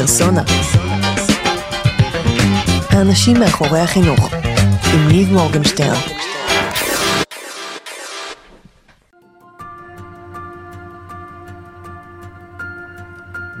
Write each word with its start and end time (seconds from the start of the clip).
פרסונה. 0.00 0.42
האנשים 2.90 3.40
מאחורי 3.40 3.80
החינוך, 3.80 4.28
עם 4.94 5.08
ניב 5.08 5.32
מורגנשטרן. 5.32 6.00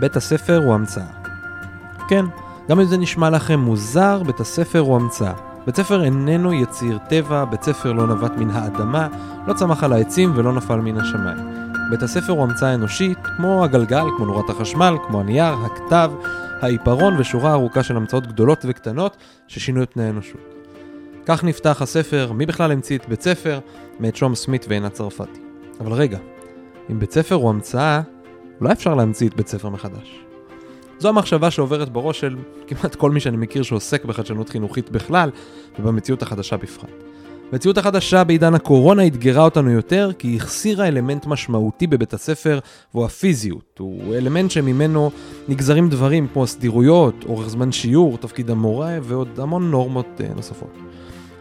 בית 0.00 0.16
הספר 0.16 0.56
הוא 0.64 0.74
המצאה. 0.74 1.04
כן, 2.08 2.24
גם 2.68 2.80
אם 2.80 2.86
זה 2.86 2.96
נשמע 2.96 3.30
לכם 3.30 3.60
מוזר, 3.60 4.22
בית 4.26 4.40
הספר 4.40 4.78
הוא 4.78 4.96
המצאה. 4.96 5.32
בית 5.66 5.76
ספר 5.76 6.04
איננו 6.04 6.52
יציר 6.52 6.98
טבע, 7.08 7.44
בית 7.44 7.62
ספר 7.62 7.92
לא 7.92 8.06
נבט 8.06 8.32
מן 8.36 8.50
האדמה, 8.50 9.08
לא 9.46 9.52
צמח 9.52 9.84
על 9.84 9.92
העצים 9.92 10.32
ולא 10.36 10.52
נפל 10.52 10.76
מן 10.76 10.98
השמיים. 11.00 11.67
בית 11.90 12.02
הספר 12.02 12.32
הוא 12.32 12.42
המצאה 12.42 12.74
אנושית, 12.74 13.18
כמו 13.36 13.64
הגלגל, 13.64 14.04
כמו 14.16 14.26
נורת 14.26 14.50
החשמל, 14.50 14.94
כמו 15.06 15.20
הנייר, 15.20 15.54
הכתב, 15.54 16.12
העיפרון 16.60 17.16
ושורה 17.18 17.52
ארוכה 17.52 17.82
של 17.82 17.96
המצאות 17.96 18.26
גדולות 18.26 18.58
וקטנות 18.68 19.16
ששינו 19.46 19.82
את 19.82 19.92
פני 19.92 20.04
האנושות. 20.04 20.54
כך 21.26 21.44
נפתח 21.44 21.82
הספר 21.82 22.32
"מי 22.32 22.46
בכלל 22.46 22.72
המציא 22.72 22.98
את 22.98 23.08
בית 23.08 23.22
ספר" 23.22 23.58
מאת 24.00 24.16
שום 24.16 24.34
סמית 24.34 24.66
ועינת 24.68 24.92
צרפתי. 24.92 25.40
אבל 25.80 25.92
רגע, 25.92 26.18
אם 26.90 26.98
בית 26.98 27.12
ספר 27.12 27.34
הוא 27.34 27.50
המצאה, 27.50 28.00
אולי 28.60 28.72
אפשר 28.72 28.94
להמציא 28.94 29.28
את 29.28 29.36
בית 29.36 29.48
ספר 29.48 29.68
מחדש. 29.68 30.24
זו 30.98 31.08
המחשבה 31.08 31.50
שעוברת 31.50 31.88
בראש 31.88 32.20
של 32.20 32.36
כמעט 32.66 32.94
כל 32.94 33.10
מי 33.10 33.20
שאני 33.20 33.36
מכיר 33.36 33.62
שעוסק 33.62 34.04
בחדשנות 34.04 34.48
חינוכית 34.48 34.90
בכלל, 34.90 35.30
ובמציאות 35.78 36.22
החדשה 36.22 36.56
בפרט. 36.56 36.90
המציאות 37.52 37.78
החדשה 37.78 38.24
בעידן 38.24 38.54
הקורונה 38.54 39.06
אתגרה 39.06 39.44
אותנו 39.44 39.70
יותר, 39.70 40.10
כי 40.18 40.28
היא 40.28 40.36
החסירה 40.36 40.88
אלמנט 40.88 41.26
משמעותי 41.26 41.86
בבית 41.86 42.14
הספר, 42.14 42.58
והוא 42.94 43.04
הפיזיות. 43.04 43.76
הוא 43.78 44.14
אלמנט 44.14 44.50
שממנו 44.50 45.10
נגזרים 45.48 45.88
דברים 45.88 46.26
כמו 46.32 46.46
סדירויות, 46.46 47.14
אורך 47.26 47.48
זמן 47.48 47.72
שיעור, 47.72 48.18
תפקיד 48.18 48.50
המורה, 48.50 48.98
ועוד 49.02 49.40
המון 49.40 49.70
נורמות 49.70 50.06
uh, 50.18 50.36
נוספות. 50.36 50.74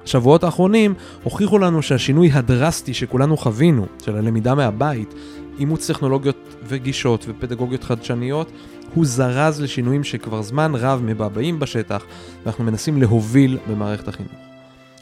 השבועות 0.04 0.44
האחרונים 0.44 0.94
הוכיחו 1.24 1.60
לנו 1.60 1.82
שהשינוי 1.82 2.32
הדרסטי 2.32 2.94
שכולנו 2.94 3.38
חווינו, 3.38 3.86
של 4.06 4.16
הלמידה 4.16 4.56
מהבית, 4.56 5.14
אימוץ 5.60 5.92
טכנולוגיות 5.92 6.56
וגישות 6.68 7.26
ופדגוגיות 7.30 7.84
חדשניות, 7.84 8.52
הוא 8.94 9.06
זרז 9.06 9.62
לשינויים 9.62 10.04
שכבר 10.04 10.42
זמן 10.42 10.72
רב 10.76 11.02
מבעבעים 11.04 11.60
בשטח, 11.60 12.04
ואנחנו 12.44 12.64
מנסים 12.64 13.02
להוביל 13.02 13.58
במערכת 13.70 14.08
החינוך. 14.08 14.47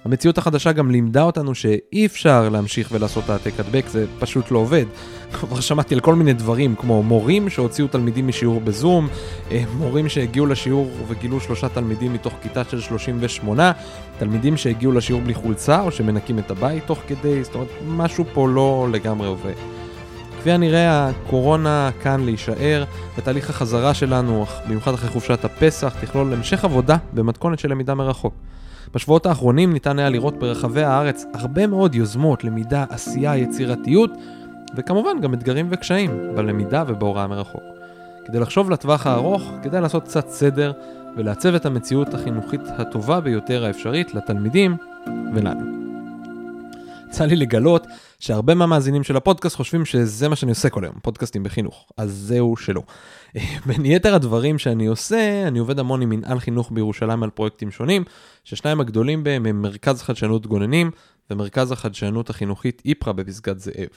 המציאות 0.06 0.38
החדשה 0.38 0.72
גם 0.72 0.92
לימדה 0.92 1.22
אותנו 1.24 1.56
שאי 1.56 2.06
אפשר 2.06 2.50
להמשיך 2.50 2.90
ולעשות 2.92 3.30
העתק 3.30 3.60
הדבק, 3.60 3.88
זה 3.88 4.06
פשוט 4.20 4.52
לא 4.52 4.60
עובד. 4.60 4.86
כבר 5.32 5.60
שמעתי 5.60 5.94
על 5.94 6.00
כל 6.00 6.16
מיני 6.16 6.34
דברים, 6.34 6.76
כמו 6.76 7.04
מורים 7.04 7.50
שהוציאו 7.50 7.88
תלמידים 7.88 8.28
משיעור 8.28 8.62
בזום, 8.62 9.08
אה, 9.52 9.64
מורים 9.78 10.10
שהגיעו 10.10 10.46
לשיעור 10.46 10.92
וגילו 11.08 11.40
שלושה 11.40 11.70
תלמידים 11.70 12.14
מתוך 12.14 12.34
כיתה 12.42 12.64
של 12.64 12.82
38, 12.82 13.72
תלמידים 14.18 14.58
שהגיעו 14.58 14.92
לשיעור 14.92 15.22
בלי 15.22 15.34
חולצה 15.34 15.82
או 15.82 15.92
שמנקים 15.92 16.40
את 16.40 16.52
הבית 16.52 16.86
תוך 16.86 17.00
כדי, 17.08 17.44
זאת 17.44 17.56
אומרת, 17.56 17.70
משהו 17.88 18.26
פה 18.34 18.48
לא 18.50 18.88
לגמרי 18.92 19.28
עובד. 19.28 19.54
כפי 20.40 20.52
הנראה 20.52 21.10
הקורונה 21.10 21.90
כאן 22.02 22.26
להישאר, 22.26 22.84
ותהליך 23.18 23.50
החזרה 23.50 23.94
שלנו, 23.94 24.46
במיוחד 24.68 24.94
אחרי 24.94 25.10
חופשת 25.10 25.46
הפסח, 25.46 25.96
תכלול 26.02 26.34
המשך 26.34 26.66
עבודה 26.66 26.98
במתכונת 27.14 27.60
של 27.60 27.70
למידה 27.72 27.96
מרחוק. 27.96 28.34
בשבועות 28.94 29.26
האחרונים 29.26 29.74
ניתן 29.74 30.00
היה 30.00 30.10
לראות 30.10 30.40
ברחבי 30.40 30.84
הארץ 30.84 31.26
הרבה 31.34 31.68
מאוד 31.68 31.96
יוזמות, 31.96 32.44
למידה, 32.44 32.86
עשייה, 32.90 33.38
יצירתיות, 33.38 34.12
וכמובן 34.76 35.22
גם 35.22 35.34
אתגרים 35.34 35.68
וקשיים 35.72 36.36
בלמידה 36.36 36.84
ובהוראה 36.88 37.28
מרחוק. 37.28 37.64
כדי 38.26 38.40
לחשוב 38.40 38.70
לטווח 38.70 39.08
הארוך, 39.08 39.52
כדאי 39.64 39.82
לעשות 39.82 40.04
קצת 40.04 40.30
סדר 40.30 40.72
ולעצב 41.16 41.56
את 41.56 41.66
המציאות 41.66 42.14
החינוכית 42.14 42.62
הטובה 42.78 43.20
ביותר 43.20 43.66
האפשרית 43.66 44.14
לתלמידים 44.14 44.78
ולנו. 45.34 45.85
יצא 47.16 47.26
לי 47.26 47.36
לגלות 47.36 47.88
שהרבה 48.20 48.56
מהמאזינים 48.56 49.04
של 49.04 49.18
הפודקאסט 49.18 49.56
חושבים 49.56 49.86
שזה 49.86 50.30
מה 50.30 50.36
שאני 50.36 50.52
עושה 50.52 50.70
כל 50.70 50.84
היום, 50.84 50.96
פודקאסטים 51.02 51.44
בחינוך, 51.44 51.92
אז 51.98 52.12
זהו 52.12 52.58
שלא. 52.58 52.82
בין 53.66 53.86
יתר 53.86 54.16
הדברים 54.16 54.58
שאני 54.58 54.86
עושה, 54.86 55.48
אני 55.48 55.60
עובד 55.60 55.80
המון 55.80 56.02
עם 56.02 56.10
מנהל 56.10 56.40
חינוך 56.40 56.72
בירושלים 56.72 57.24
על 57.24 57.30
פרויקטים 57.30 57.72
שונים, 57.72 58.04
ששניים 58.44 58.80
הגדולים 58.80 59.24
בהם 59.24 59.46
הם 59.46 59.62
מרכז 59.62 60.02
חדשנות 60.02 60.48
גוננים 60.48 60.92
ומרכז 61.30 61.72
החדשנות 61.72 62.30
החינוכית 62.30 62.82
איפרה 62.86 63.14
בפסגת 63.14 63.60
זאב. 63.60 63.90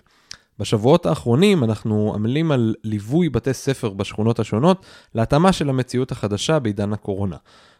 בשבועות 0.58 1.06
האחרונים 1.06 1.64
אנחנו 1.64 2.12
עמלים 2.14 2.52
על 2.52 2.74
ליווי 2.84 3.28
בתי 3.28 3.54
ספר 3.54 3.90
בשכונות 3.90 4.40
השונות 4.40 4.86
להתאמה 5.14 5.52
של 5.52 5.68
המציאות 5.68 6.12
החדשה 6.12 6.58
בעידן 6.58 6.92
הקורונה. 6.92 7.36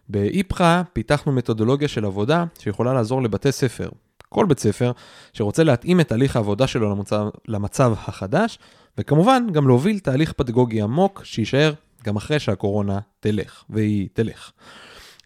באיפרה 0.08 0.82
פיתחנו 0.92 1.32
מתודולוגיה 1.32 1.88
של 1.88 2.04
עבודה 2.04 2.44
שיכולה 2.58 2.94
לעזור 2.94 3.22
לבתי 3.22 3.52
ספר, 3.52 3.88
כל 4.28 4.46
בית 4.46 4.58
ספר 4.58 4.92
שרוצה 5.32 5.64
להתאים 5.64 6.00
את 6.00 6.08
תהליך 6.08 6.36
העבודה 6.36 6.66
שלו 6.66 6.90
למצב, 6.90 7.28
למצב 7.48 7.92
החדש, 7.96 8.58
וכמובן 8.98 9.46
גם 9.52 9.68
להוביל 9.68 9.98
תהליך 9.98 10.32
פדגוגי 10.32 10.80
עמוק 10.82 11.20
שיישאר 11.24 11.72
גם 12.04 12.16
אחרי 12.16 12.38
שהקורונה 12.38 12.98
תלך, 13.20 13.64
והיא 13.70 14.08
תלך. 14.12 14.50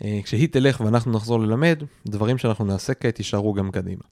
אה, 0.05 0.21
כשהיא 0.25 0.49
תלך 0.49 0.81
ואנחנו 0.81 1.13
נחזור 1.13 1.41
ללמד, 1.41 1.83
דברים 2.07 2.39
שאנחנו 2.39 2.65
נעשה 2.65 2.95
כעת 2.95 3.19
יישארו 3.19 3.53
גם 3.53 3.71
קדימה. 3.71 4.03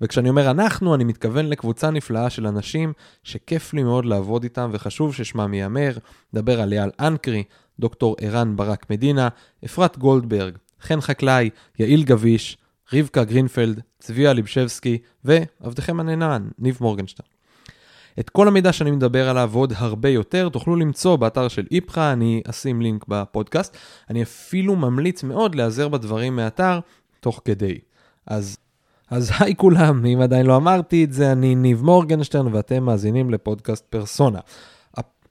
וכשאני 0.00 0.28
אומר 0.28 0.50
אנחנו, 0.50 0.94
אני 0.94 1.04
מתכוון 1.04 1.46
לקבוצה 1.46 1.90
נפלאה 1.90 2.30
של 2.30 2.46
אנשים 2.46 2.92
שכיף 3.22 3.74
לי 3.74 3.82
מאוד 3.82 4.04
לעבוד 4.04 4.42
איתם 4.42 4.70
וחשוב 4.72 5.14
ששמם 5.14 5.54
ייאמר. 5.54 5.92
נדבר 6.32 6.60
על 6.60 6.72
אייל 6.72 6.90
אנקרי, 7.00 7.44
דוקטור 7.80 8.16
ערן 8.20 8.56
ברק 8.56 8.90
מדינה, 8.90 9.28
אפרת 9.64 9.98
גולדברג, 9.98 10.58
חן 10.80 11.00
חקלאי, 11.00 11.50
יעל 11.78 12.04
גביש, 12.04 12.58
רבקה 12.94 13.24
גרינפלד, 13.24 13.80
צביה 13.98 14.32
ליבשבסקי 14.32 14.98
ועבדכם 15.24 16.00
הנאמן, 16.00 16.48
ניב 16.58 16.78
מורגנשטיין. 16.80 17.28
את 18.20 18.30
כל 18.30 18.48
המידע 18.48 18.72
שאני 18.72 18.90
מדבר 18.90 19.28
עליו 19.28 19.50
ועוד 19.52 19.72
הרבה 19.76 20.08
יותר 20.08 20.48
תוכלו 20.48 20.76
למצוא 20.76 21.16
באתר 21.16 21.48
של 21.48 21.66
איפכא, 21.70 22.12
אני 22.12 22.42
אשים 22.50 22.82
לינק 22.82 23.04
בפודקאסט. 23.08 23.76
אני 24.10 24.22
אפילו 24.22 24.76
ממליץ 24.76 25.22
מאוד 25.22 25.54
להיעזר 25.54 25.88
בדברים 25.88 26.36
מהאתר 26.36 26.80
תוך 27.20 27.40
כדי. 27.44 27.78
אז, 28.26 28.56
אז 29.10 29.30
היי 29.38 29.56
כולם, 29.56 30.06
אם 30.06 30.20
עדיין 30.20 30.46
לא 30.46 30.56
אמרתי 30.56 31.04
את 31.04 31.12
זה, 31.12 31.32
אני 31.32 31.54
ניב 31.54 31.82
מורגנשטיין 31.82 32.46
ואתם 32.46 32.82
מאזינים 32.82 33.30
לפודקאסט 33.30 33.84
פרסונה. 33.90 34.40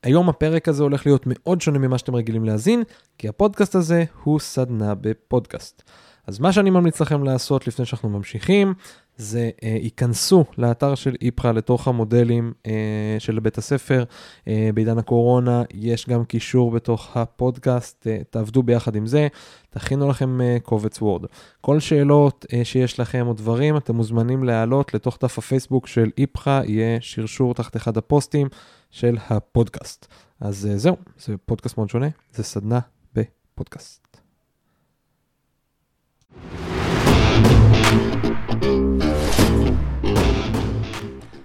היום 0.04 0.30
הפרק 0.30 0.68
הזה 0.68 0.84
הולך 0.84 1.06
להיות 1.06 1.24
מאוד 1.26 1.62
שונה 1.62 1.80
ממה 1.80 1.98
שאתם 1.98 2.16
רגילים 2.16 2.46
להאזין, 2.46 2.84
כי 3.18 3.28
הפודקאסט 3.28 3.76
הזה 3.76 4.04
הוא 4.24 4.40
סדנה 4.40 4.96
בפודקאסט. 4.96 5.84
אז 6.28 6.40
מה 6.40 6.54
שאני 6.54 6.70
ממליץ 6.70 7.02
לכם 7.02 7.24
לעשות 7.24 7.68
לפני 7.68 7.86
שאנחנו 7.86 8.10
ממשיכים, 8.10 8.74
זה 9.18 9.50
אה, 9.64 9.78
ייכנסו 9.82 10.46
לאתר 10.58 10.96
של 10.96 11.16
איפרה 11.22 11.52
לתוך 11.52 11.88
המודלים 11.88 12.54
אה, 12.68 13.16
של 13.20 13.40
בית 13.40 13.58
הספר. 13.58 14.04
אה, 14.48 14.70
בעידן 14.74 14.98
הקורונה 14.98 15.64
יש 15.74 16.10
גם 16.10 16.26
קישור 16.26 16.72
בתוך 16.72 17.18
הפודקאסט, 17.18 18.08
אה, 18.08 18.18
תעבדו 18.30 18.64
ביחד 18.64 18.96
עם 18.96 19.08
זה, 19.08 19.28
תכינו 19.70 20.10
לכם 20.10 20.42
אה, 20.42 20.58
קובץ 20.64 21.02
וורד. 21.02 21.26
כל 21.62 21.80
שאלות 21.80 22.46
אה, 22.54 22.66
שיש 22.66 23.00
לכם 23.00 23.28
או 23.28 23.34
דברים, 23.34 23.78
אתם 23.78 23.96
מוזמנים 23.96 24.44
להעלות 24.44 24.94
לתוך 24.94 25.18
דף 25.24 25.38
הפייסבוק 25.38 25.88
של 25.88 26.10
איפרה, 26.18 26.62
יהיה 26.66 26.98
שרשור 27.02 27.54
תחת 27.54 27.76
אחד 27.76 27.98
הפוסטים 27.98 28.48
של 28.92 29.18
הפודקאסט. 29.30 30.08
אז 30.40 30.68
אה, 30.72 30.78
זהו, 30.78 30.96
זה 31.18 31.36
פודקאסט 31.46 31.78
מאוד 31.78 31.90
שונה, 31.90 32.08
זה 32.34 32.44
סדנה 32.44 32.80
בפודקאסט. 33.14 34.03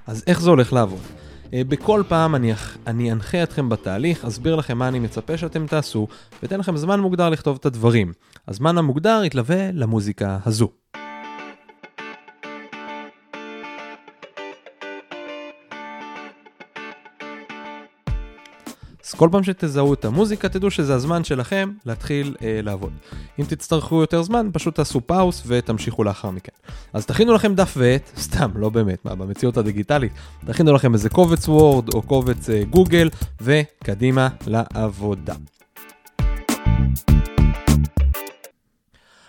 אז 0.06 0.24
איך 0.26 0.40
זה 0.40 0.50
הולך 0.50 0.72
לעבוד? 0.72 1.00
אה, 1.54 1.62
בכל 1.68 2.02
פעם 2.08 2.34
אני, 2.34 2.52
אני 2.86 3.12
אנחה 3.12 3.42
אתכם 3.42 3.68
בתהליך, 3.68 4.24
אסביר 4.24 4.56
לכם 4.56 4.78
מה 4.78 4.88
אני 4.88 4.98
מצפה 4.98 5.36
שאתם 5.36 5.66
תעשו, 5.66 6.06
ואתן 6.42 6.60
לכם 6.60 6.76
זמן 6.76 7.00
מוגדר 7.00 7.28
לכתוב 7.28 7.56
את 7.60 7.66
הדברים. 7.66 8.12
הזמן 8.48 8.78
המוגדר 8.78 9.22
יתלווה 9.24 9.72
למוזיקה 9.72 10.38
הזו. 10.46 10.68
אז 19.08 19.14
כל 19.14 19.28
פעם 19.32 19.42
שתזהו 19.42 19.94
את 19.94 20.04
המוזיקה, 20.04 20.48
תדעו 20.48 20.70
שזה 20.70 20.94
הזמן 20.94 21.24
שלכם 21.24 21.70
להתחיל 21.86 22.36
אה, 22.42 22.60
לעבוד. 22.62 22.92
אם 23.38 23.44
תצטרכו 23.44 24.00
יותר 24.00 24.22
זמן, 24.22 24.48
פשוט 24.52 24.74
תעשו 24.74 25.00
פאוס 25.06 25.42
ותמשיכו 25.46 26.04
לאחר 26.04 26.30
מכן. 26.30 26.52
אז 26.92 27.06
תכינו 27.06 27.32
לכם 27.32 27.54
דף 27.54 27.74
ועט, 27.76 28.10
סתם, 28.26 28.50
לא 28.54 28.68
באמת, 28.68 29.04
מה, 29.04 29.14
במציאות 29.14 29.56
הדיגיטלית, 29.56 30.12
תכינו 30.46 30.72
לכם 30.72 30.94
איזה 30.94 31.10
קובץ 31.10 31.48
וורד 31.48 31.94
או 31.94 32.02
קובץ 32.02 32.50
אה, 32.50 32.64
גוגל, 32.64 33.08
וקדימה 33.40 34.28
לעבודה. 34.46 35.34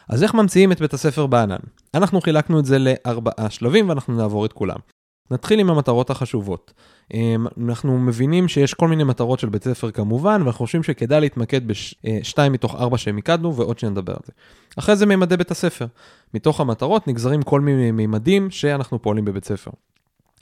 אז 0.09 0.23
איך 0.23 0.33
ממציאים 0.33 0.71
את 0.71 0.79
בית 0.79 0.93
הספר 0.93 1.25
בענן? 1.25 1.59
אנחנו 1.93 2.21
חילקנו 2.21 2.59
את 2.59 2.65
זה 2.65 2.77
לארבעה 2.79 3.49
שלבים 3.49 3.89
ואנחנו 3.89 4.17
נעבור 4.17 4.45
את 4.45 4.53
כולם. 4.53 4.98
נתחיל 5.31 5.59
עם 5.59 5.69
המטרות 5.69 6.09
החשובות. 6.09 6.73
אמ, 7.13 7.45
אנחנו 7.65 7.99
מבינים 7.99 8.47
שיש 8.47 8.73
כל 8.73 8.87
מיני 8.87 9.03
מטרות 9.03 9.39
של 9.39 9.49
בית 9.49 9.63
ספר 9.63 9.91
כמובן, 9.91 10.41
ואנחנו 10.41 10.65
חושבים 10.65 10.83
שכדאי 10.83 11.21
להתמקד 11.21 11.61
בשתיים 11.67 12.53
מתוך 12.53 12.75
ארבע 12.75 12.97
שמיקדנו, 12.97 13.55
ועוד 13.55 13.79
שנדבר 13.79 14.13
על 14.13 14.19
זה. 14.25 14.31
אחרי 14.79 14.95
זה 14.95 15.05
מימדי 15.05 15.37
בית 15.37 15.51
הספר. 15.51 15.85
מתוך 16.33 16.59
המטרות 16.59 17.07
נגזרים 17.07 17.41
כל 17.41 17.61
מיני 17.61 17.91
מימדים 17.91 18.51
שאנחנו 18.51 19.01
פועלים 19.01 19.25
בבית 19.25 19.45
ספר. 19.45 19.71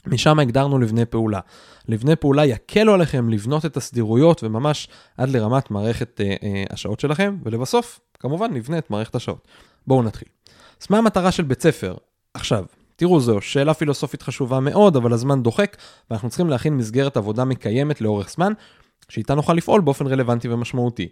משם 0.08 0.40
הגדרנו 0.40 0.80
לבני 0.80 1.06
פעולה. 1.06 1.40
לבני 1.88 2.16
פעולה 2.16 2.46
יקלו 2.46 2.94
עליכם 2.94 3.30
לבנות 3.30 3.66
את 3.66 3.78
הסדירויות 3.78 4.44
וממש 4.44 4.88
עד 5.18 5.30
לרמת 5.30 5.72
מערכת 5.72 6.22
אה, 6.22 6.36
אה, 6.44 6.64
השעות 6.70 7.00
שלכם, 7.00 7.38
ולבסוף, 7.44 8.00
כמובן, 8.20 8.54
נבנה 8.54 8.78
את 8.78 8.90
מערכת 8.92 9.16
השעות. 9.16 9.48
בואו 9.88 10.04
נתחיל. 10.04 10.28
אז 10.82 10.88
מה 10.90 10.98
המטרה 10.98 11.32
של 11.32 11.44
בית 11.44 11.62
ספר? 11.62 11.96
עכשיו, 12.34 12.66
תראו, 13.00 13.20
זו 13.20 13.42
שאלה 13.42 13.74
פילוסופית 13.74 14.22
חשובה 14.22 14.60
מאוד, 14.60 14.96
אבל 14.96 15.14
הזמן 15.14 15.44
דוחק, 15.44 15.78
ואנחנו 16.10 16.30
צריכים 16.30 16.50
להכין 16.50 16.78
מסגרת 16.78 17.18
עבודה 17.18 17.46
מקיימת 17.46 18.02
לאורך 18.02 18.30
זמן, 18.30 18.54
שאיתה 19.10 19.36
נוכל 19.36 19.54
לפעול 19.54 19.82
באופן 19.82 20.08
רלוונטי 20.08 20.50
ומשמעותי. 20.50 21.08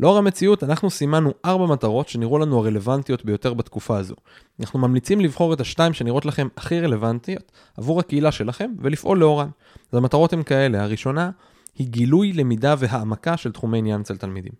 לאור 0.00 0.18
המציאות, 0.18 0.64
אנחנו 0.64 0.90
סימנו 0.90 1.32
ארבע 1.44 1.66
מטרות 1.66 2.08
שנראו 2.08 2.38
לנו 2.38 2.58
הרלוונטיות 2.58 3.24
ביותר 3.24 3.54
בתקופה 3.54 3.98
הזו. 3.98 4.14
אנחנו 4.60 4.78
ממליצים 4.78 5.20
לבחור 5.20 5.52
את 5.52 5.60
השתיים 5.60 5.92
שנראות 5.92 6.26
לכם 6.26 6.48
הכי 6.56 6.80
רלוונטיות 6.80 7.52
עבור 7.76 8.00
הקהילה 8.00 8.32
שלכם 8.32 8.70
ולפעול 8.78 9.18
לאורן. 9.18 9.48
אז 9.92 9.98
המטרות 9.98 10.32
הן 10.32 10.42
כאלה, 10.42 10.82
הראשונה 10.82 11.30
היא 11.74 11.88
גילוי, 11.88 12.32
למידה 12.32 12.74
והעמקה 12.78 13.36
של 13.36 13.52
תחומי 13.52 13.78
עניין 13.78 14.00
אצל 14.00 14.16
תלמידים. 14.16 14.52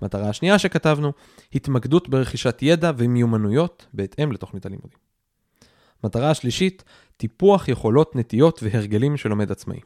המטרה 0.00 0.28
השנייה 0.28 0.58
שכתבנו, 0.58 1.12
התמקדות 1.54 2.08
ברכישת 2.08 2.58
ידע 2.62 2.92
ומיומנויות 2.96 3.86
בהתאם 3.94 4.32
לתוכנית 4.32 4.66
הלימודים. 4.66 5.09
מטרה 6.04 6.30
השלישית, 6.30 6.84
טיפוח 7.16 7.68
יכולות, 7.68 8.16
נטיות 8.16 8.60
והרגלים 8.62 9.16
של 9.16 9.28
לומד 9.28 9.52
עצמאי. 9.52 9.80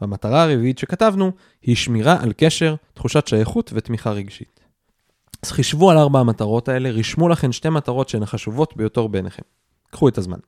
והמטרה 0.00 0.42
הרביעית 0.42 0.78
שכתבנו 0.78 1.32
היא 1.62 1.76
שמירה 1.76 2.22
על 2.22 2.32
קשר, 2.36 2.74
תחושת 2.94 3.26
שייכות 3.26 3.70
ותמיכה 3.74 4.10
רגשית. 4.10 4.60
אז 5.42 5.50
חישבו 5.50 5.90
על 5.90 5.98
ארבע 5.98 6.20
המטרות 6.20 6.68
האלה, 6.68 6.90
רשמו 6.90 7.28
לכן 7.28 7.52
שתי 7.52 7.68
מטרות 7.68 8.08
שהן 8.08 8.22
החשובות 8.22 8.76
ביותר 8.76 9.06
בעיניכם. 9.06 9.42
קחו 9.90 10.08
את 10.08 10.18
הזמן. 10.18 10.38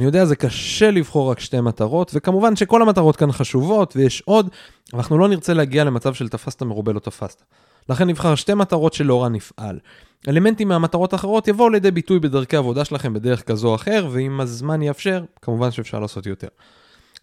אני 0.00 0.06
יודע, 0.06 0.24
זה 0.24 0.36
קשה 0.36 0.90
לבחור 0.90 1.30
רק 1.30 1.40
שתי 1.40 1.60
מטרות, 1.60 2.10
וכמובן 2.14 2.56
שכל 2.56 2.82
המטרות 2.82 3.16
כאן 3.16 3.32
חשובות, 3.32 3.96
ויש 3.96 4.22
עוד, 4.26 4.48
אבל 4.92 5.00
אנחנו 5.00 5.18
לא 5.18 5.28
נרצה 5.28 5.54
להגיע 5.54 5.84
למצב 5.84 6.14
של 6.14 6.28
תפסת 6.28 6.62
מרובה 6.62 6.92
לא 6.92 6.98
תפסת. 6.98 7.42
לכן 7.88 8.08
נבחר 8.08 8.34
שתי 8.34 8.54
מטרות 8.54 8.92
שלאורן 8.92 9.32
נפעל. 9.32 9.78
אלמנטים 10.28 10.68
מהמטרות 10.68 11.12
האחרות 11.12 11.48
יבואו 11.48 11.68
לידי 11.68 11.90
ביטוי 11.90 12.18
בדרכי 12.18 12.56
עבודה 12.56 12.84
שלכם 12.84 13.14
בדרך 13.14 13.42
כזו 13.42 13.68
או 13.68 13.74
אחר, 13.74 14.08
ואם 14.10 14.40
הזמן 14.40 14.82
יאפשר, 14.82 15.24
כמובן 15.42 15.70
שאפשר 15.70 15.98
לעשות 15.98 16.26
יותר. 16.26 16.48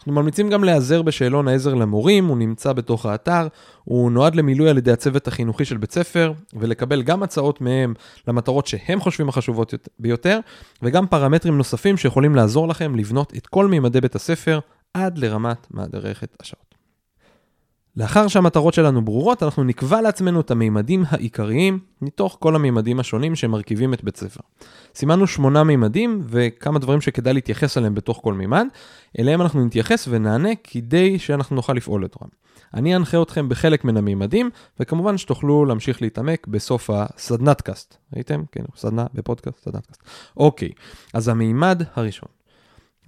אנחנו 0.08 0.22
ממליצים 0.22 0.50
גם 0.50 0.64
להיעזר 0.64 1.02
בשאלון 1.02 1.48
העזר 1.48 1.74
למורים, 1.74 2.26
הוא 2.26 2.38
נמצא 2.38 2.74
בתוך 2.74 3.06
האתר, 3.06 3.48
הוא 3.84 4.12
נועד 4.12 4.36
למילוי 4.36 4.70
על 4.70 4.78
ידי 4.78 4.92
הצוות 4.92 5.28
החינוכי 5.28 5.66
של 5.66 5.78
בית 5.78 5.92
ספר, 5.92 6.34
ולקבל 6.54 7.04
גם 7.04 7.24
הצעות 7.24 7.62
מהם 7.62 7.94
למטרות 8.28 8.68
שהם 8.68 9.00
חושבים 9.00 9.30
החשובות 9.30 9.74
ביותר, 10.00 10.40
וגם 10.82 11.08
פרמטרים 11.08 11.58
נוספים 11.58 11.98
שיכולים 11.98 12.36
לעזור 12.36 12.68
לכם 12.68 12.96
לבנות 12.96 13.34
את 13.38 13.48
כל 13.48 13.68
מימדי 13.68 14.02
בית 14.02 14.16
הספר 14.16 14.60
עד 14.94 15.18
לרמת 15.18 15.68
מערכת 15.72 16.38
השעות. 16.40 16.67
לאחר 17.98 18.28
שהמטרות 18.28 18.74
שלנו 18.74 19.06
ברורות, 19.06 19.44
אנחנו 19.44 19.64
נקבע 19.64 20.02
לעצמנו 20.02 20.42
את 20.42 20.52
המימדים 20.52 21.04
העיקריים 21.10 21.80
מתוך 22.02 22.38
כל 22.40 22.56
המימדים 22.56 23.00
השונים 23.00 23.36
שמרכיבים 23.36 23.94
את 23.94 24.04
בית 24.04 24.18
ספר. 24.18 24.40
סימנו 24.96 25.28
שמונה 25.28 25.64
מימדים 25.64 26.22
וכמה 26.26 26.80
דברים 26.80 27.02
שכדאי 27.02 27.34
להתייחס 27.34 27.78
אליהם 27.78 27.96
בתוך 27.96 28.20
כל 28.24 28.34
מימד, 28.34 28.68
אליהם 29.20 29.42
אנחנו 29.42 29.66
נתייחס 29.66 30.08
ונענה 30.12 30.50
כדי 30.64 31.20
שאנחנו 31.20 31.56
נוכל 31.56 31.74
לפעול 31.74 32.04
לתורם. 32.04 32.30
אני 32.74 32.96
אנחה 32.96 33.22
אתכם 33.22 33.50
בחלק 33.50 33.86
מן 33.86 33.98
המימדים, 33.98 34.50
וכמובן 34.80 35.18
שתוכלו 35.18 35.66
להמשיך 35.66 36.02
להתעמק 36.02 36.48
בסוף 36.48 36.90
הסדנת 36.94 37.62
קאסט. 37.62 37.98
ראיתם? 38.16 38.44
כן, 38.52 38.64
סדנה 38.76 39.06
בפודקאסט, 39.14 39.64
סדנת 39.64 39.86
קאסט. 39.86 40.02
אוקיי, 40.38 40.70
אז 41.14 41.28
המימד 41.28 41.82
הראשון. 41.96 42.30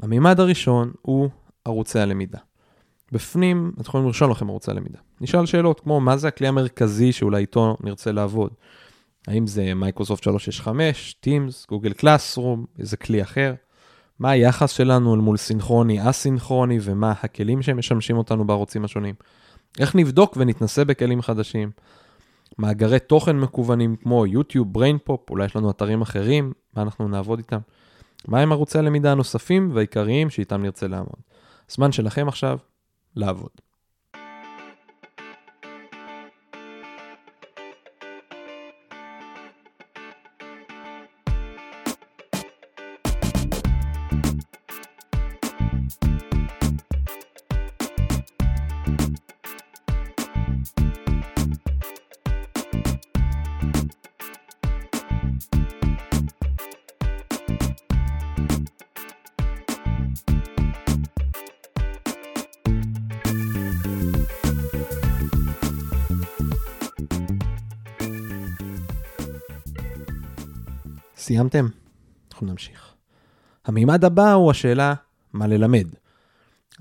המימד 0.03 0.39
הראשון 0.39 0.91
הוא 1.01 1.30
ערוצי 1.65 2.00
הלמידה. 2.00 2.38
בפנים, 3.12 3.72
אתם 3.74 3.82
יכולים 3.82 4.08
לרשום 4.08 4.32
לכם 4.32 4.50
ערוצי 4.50 4.72
למידה. 4.72 5.00
נשאל 5.22 5.46
שאלות 5.46 5.80
כמו, 5.80 6.00
מה 6.00 6.18
זה 6.18 6.28
הכלי 6.28 6.48
המרכזי 6.48 7.12
שאולי 7.12 7.42
איתו 7.42 7.78
נרצה 7.82 8.12
לעבוד? 8.12 8.52
האם 9.28 9.48
זה 9.48 9.74
מייקרוסופט 9.74 10.24
365, 10.24 11.16
Teams, 11.26 11.68
Google 11.69 11.94
Classroom, 11.94 12.66
איזה 12.80 12.98
כלי 12.98 13.22
אחר? 13.22 13.54
מה 14.20 14.30
היחס 14.30 14.72
שלנו 14.72 15.16
אל 15.16 15.20
מול 15.20 15.38
סינכרוני, 15.38 16.10
אסינכרוני, 16.10 16.78
ומה 16.82 17.14
הכלים 17.24 17.62
שמשמשים 17.62 18.18
אותנו 18.18 18.48
בערוצים 18.48 18.86
השונים? 18.86 19.16
איך 19.80 19.96
נבדוק 19.96 20.34
ונתנסה 20.38 20.86
בכלים 20.86 21.22
חדשים? 21.22 21.72
מאגרי 22.58 23.00
תוכן 23.00 23.40
מקוונים 23.40 23.96
כמו 23.96 24.26
יוטיוב, 24.26 24.74
BrainPOP, 24.74 25.30
אולי 25.30 25.46
יש 25.46 25.56
לנו 25.56 25.72
אתרים 25.72 26.02
אחרים, 26.02 26.54
מה 26.76 26.82
אנחנו 26.82 27.08
נעבוד 27.08 27.40
איתם? 27.40 27.60
מהם 28.28 28.52
ערוצי 28.52 28.80
הלמידה 28.80 29.12
הנוספים 29.12 29.72
והעיקריים 29.74 30.30
שאיתם 30.30 30.62
נרצה 30.62 30.88
לעבוד? 30.88 31.19
זמן 31.70 31.92
שלכם 31.92 32.28
עכשיו 32.28 32.58
לעבוד. 33.16 33.62
סיימתם? 71.20 71.68
אנחנו 72.32 72.48
נמשיך. 72.48 72.94
המימד 73.66 74.06
הבא 74.06 74.34
הוא 74.34 74.52
השאלה 74.52 74.94
מה 75.34 75.48
ללמד. 75.48 75.88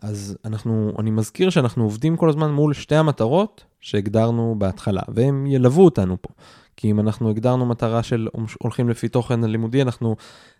אז 0.02 0.36
אנחנו, 0.44 0.92
אני 0.98 1.10
מזכיר 1.10 1.50
שאנחנו 1.50 1.84
עובדים 1.84 2.16
כל 2.16 2.28
הזמן 2.28 2.50
מול 2.50 2.74
שתי 2.74 2.96
המטרות 2.96 3.64
שהגדרנו 3.80 4.54
בהתחלה, 4.58 5.00
והם 5.08 5.46
ילוו 5.46 5.84
אותנו 5.84 6.16
פה. 6.20 6.28
כי 6.76 6.90
אם 6.90 7.00
אנחנו 7.00 7.30
הגדרנו 7.30 7.66
מטרה 7.66 8.02
של 8.02 8.28
הולכים 8.62 8.88
לפי 8.88 9.08
תוכן 9.08 9.44
הלימודי, 9.44 9.82
אנחנו 9.82 10.16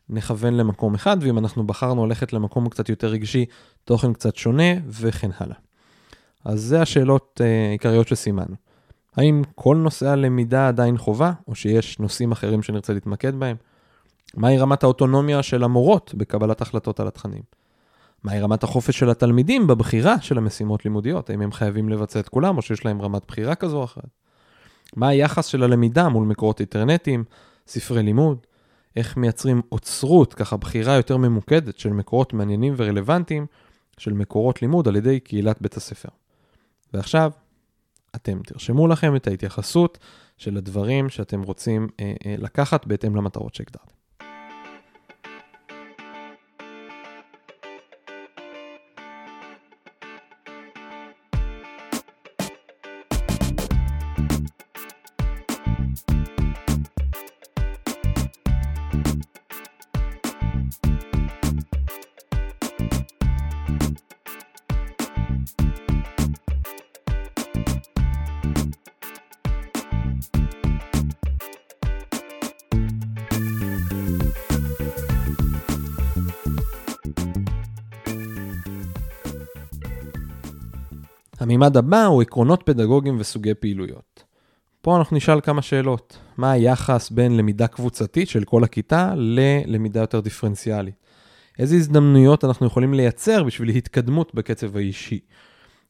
נכוון 0.08 0.54
למקום 0.54 0.94
אחד, 0.94 1.16
ואם 1.20 1.38
אנחנו 1.38 1.66
בחרנו 1.66 2.06
ללכת 2.06 2.32
למקום 2.32 2.68
קצת 2.68 2.88
יותר 2.88 3.06
רגשי, 3.06 3.44
תוכן 3.84 4.12
קצת 4.12 4.36
שונה, 4.36 4.72
וכן 4.88 5.30
הלאה. 5.38 5.56
אז 6.44 6.60
זה 6.60 6.82
השאלות 6.82 7.40
uh, 7.40 7.44
העיקריות 7.68 8.08
שסימנו. 8.08 8.54
האם 9.16 9.42
כל 9.54 9.76
נושאי 9.76 10.08
הלמידה 10.08 10.68
עדיין 10.68 10.98
חובה, 10.98 11.32
או 11.48 11.54
שיש 11.54 11.98
נושאים 11.98 12.32
אחרים 12.32 12.62
שנרצה 12.62 12.92
להתמקד 12.92 13.34
בהם? 13.34 13.56
מהי 14.34 14.58
רמת 14.58 14.82
האוטונומיה 14.82 15.42
של 15.42 15.64
המורות 15.64 16.14
בקבלת 16.14 16.60
החלטות 16.60 17.00
על 17.00 17.08
התכנים? 17.08 17.42
מהי 18.24 18.40
רמת 18.40 18.62
החופש 18.62 18.98
של 18.98 19.10
התלמידים 19.10 19.66
בבחירה 19.66 20.20
של 20.20 20.38
המשימות 20.38 20.84
לימודיות? 20.84 21.30
האם 21.30 21.42
הם 21.42 21.52
חייבים 21.52 21.88
לבצע 21.88 22.20
את 22.20 22.28
כולם 22.28 22.56
או 22.56 22.62
שיש 22.62 22.84
להם 22.84 23.02
רמת 23.02 23.22
בחירה 23.28 23.54
כזו 23.54 23.78
או 23.78 23.84
אחרת? 23.84 24.10
מה 24.96 25.08
היחס 25.08 25.46
של 25.46 25.62
הלמידה 25.62 26.08
מול 26.08 26.26
מקורות 26.26 26.60
אינטרנטיים, 26.60 27.24
ספרי 27.66 28.02
לימוד? 28.02 28.38
איך 28.96 29.16
מייצרים 29.16 29.62
אוצרות, 29.72 30.34
ככה 30.34 30.56
בחירה 30.56 30.94
יותר 30.94 31.16
ממוקדת 31.16 31.78
של 31.78 31.92
מקורות 31.92 32.32
מעניינים 32.32 32.74
ורלוונטיים 32.76 33.46
של 33.98 34.12
מקורות 34.12 34.62
לימוד 34.62 34.88
על 34.88 34.96
ידי 34.96 35.20
קהילת 35.20 35.62
בית 35.62 35.76
הספר. 35.76 36.08
ועכשיו, 36.94 37.32
אתם 38.16 38.38
תרשמו 38.46 38.88
לכם 38.88 39.16
את 39.16 39.26
ההתייחסות 39.26 39.98
של 40.36 40.56
הדברים 40.56 41.08
שאתם 41.08 41.42
רוצים 41.42 41.88
אה, 42.00 42.12
אה, 42.26 42.34
לקחת 42.38 42.86
בהתאם 42.86 43.16
למטרות 43.16 43.54
שהגדרתם. 43.54 43.97
המימד 81.58 81.76
הבא 81.76 82.04
הוא 82.04 82.22
עקרונות 82.22 82.62
פדגוגיים 82.62 83.16
וסוגי 83.20 83.54
פעילויות. 83.54 84.24
פה 84.80 84.96
אנחנו 84.96 85.16
נשאל 85.16 85.40
כמה 85.40 85.62
שאלות. 85.62 86.18
מה 86.36 86.50
היחס 86.50 87.10
בין 87.10 87.36
למידה 87.36 87.66
קבוצתית 87.66 88.28
של 88.28 88.44
כל 88.44 88.64
הכיתה 88.64 89.12
ללמידה 89.16 90.00
יותר 90.00 90.20
דיפרנציאלית? 90.20 90.94
איזה 91.58 91.76
הזדמנויות 91.76 92.44
אנחנו 92.44 92.66
יכולים 92.66 92.94
לייצר 92.94 93.42
בשביל 93.42 93.68
התקדמות 93.68 94.34
בקצב 94.34 94.76
האישי? 94.76 95.20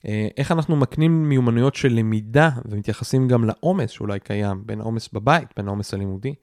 אה, 0.06 0.28
איך 0.36 0.52
אנחנו 0.52 0.76
מקנים 0.76 1.28
מיומנויות 1.28 1.74
של 1.74 1.92
למידה 1.92 2.50
ומתייחסים 2.64 3.28
גם 3.28 3.44
לעומס 3.44 3.90
שאולי 3.90 4.20
קיים, 4.20 4.62
בין 4.66 4.80
העומס 4.80 5.08
בבית, 5.12 5.48
בין 5.56 5.68
העומס 5.68 5.94
הלימודי? 5.94 6.34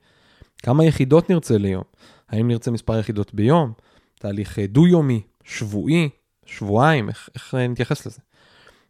כמה 0.58 0.84
יחידות 0.84 1.30
נרצה 1.30 1.58
ליום? 1.58 1.84
האם 2.28 2.48
נרצה 2.48 2.70
מספר 2.70 2.98
יחידות 2.98 3.34
ביום? 3.34 3.72
תהליך 4.18 4.58
אה, 4.58 4.66
דו-יומי, 4.66 5.22
שבועי, 5.44 6.08
שבועיים, 6.44 7.08
איך, 7.08 7.28
איך 7.34 7.54
נתייחס 7.54 8.06
לזה? 8.06 8.25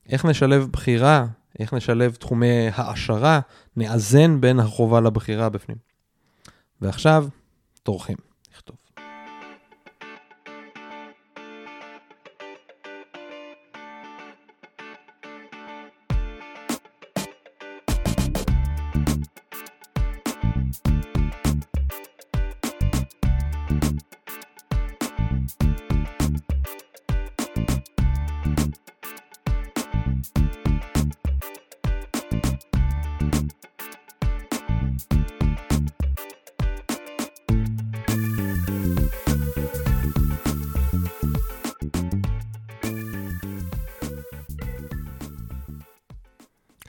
איך 0.09 0.25
נשלב 0.25 0.69
בחירה, 0.73 1.27
איך 1.59 1.75
נשלב 1.75 2.15
תחומי 2.15 2.69
העשרה, 2.75 3.41
נאזן 3.77 4.41
בין 4.41 4.61
החובה 4.61 5.01
לבחירה 5.01 5.49
בפנים. 5.49 5.77
ועכשיו, 6.81 7.29
תורכם. 7.83 8.26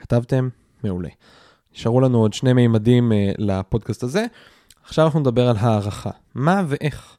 כתבתם? 0.08 0.48
מעולה. 0.84 1.08
נשארו 1.74 2.00
לנו 2.00 2.18
עוד 2.18 2.32
שני 2.32 2.52
מימדים 2.52 3.12
uh, 3.12 3.14
לפודקאסט 3.38 4.02
הזה. 4.02 4.24
עכשיו 4.84 5.04
אנחנו 5.04 5.20
נדבר 5.20 5.48
על 5.48 5.56
הערכה. 5.58 6.10
מה 6.34 6.62
ואיך. 6.66 7.16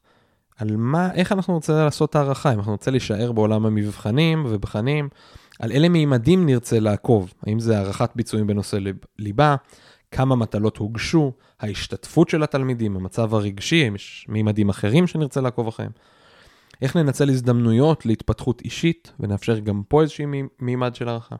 על 0.57 0.77
מה, 0.77 1.13
איך 1.13 1.31
אנחנו 1.31 1.53
רוצים 1.53 1.75
לעשות 1.75 2.15
הערכה, 2.15 2.53
אם 2.53 2.59
אנחנו 2.59 2.71
רוצים 2.71 2.93
להישאר 2.93 3.31
בעולם 3.31 3.65
המבחנים 3.65 4.45
ובחנים, 4.49 5.09
על 5.59 5.71
אילו 5.71 5.89
מימדים 5.89 6.45
נרצה 6.45 6.79
לעקוב, 6.79 7.33
האם 7.45 7.59
זה 7.59 7.77
הערכת 7.77 8.09
ביצועים 8.15 8.47
בנושא 8.47 8.77
ליבה, 9.19 9.55
כמה 10.11 10.35
מטלות 10.35 10.77
הוגשו, 10.77 11.31
ההשתתפות 11.59 12.29
של 12.29 12.43
התלמידים, 12.43 12.95
המצב 12.95 13.35
הרגשי, 13.35 13.87
אם 13.87 13.95
יש 13.95 14.25
מימדים 14.29 14.69
אחרים 14.69 15.07
שנרצה 15.07 15.41
לעקוב 15.41 15.67
אחריהם. 15.67 15.91
איך 16.81 16.95
ננצל 16.95 17.29
הזדמנויות 17.29 18.05
להתפתחות 18.05 18.61
אישית 18.61 19.11
ונאפשר 19.19 19.59
גם 19.59 19.81
פה 19.87 20.01
איזשהי 20.01 20.25
מימד 20.59 20.95
של 20.95 21.09
הערכה. 21.09 21.35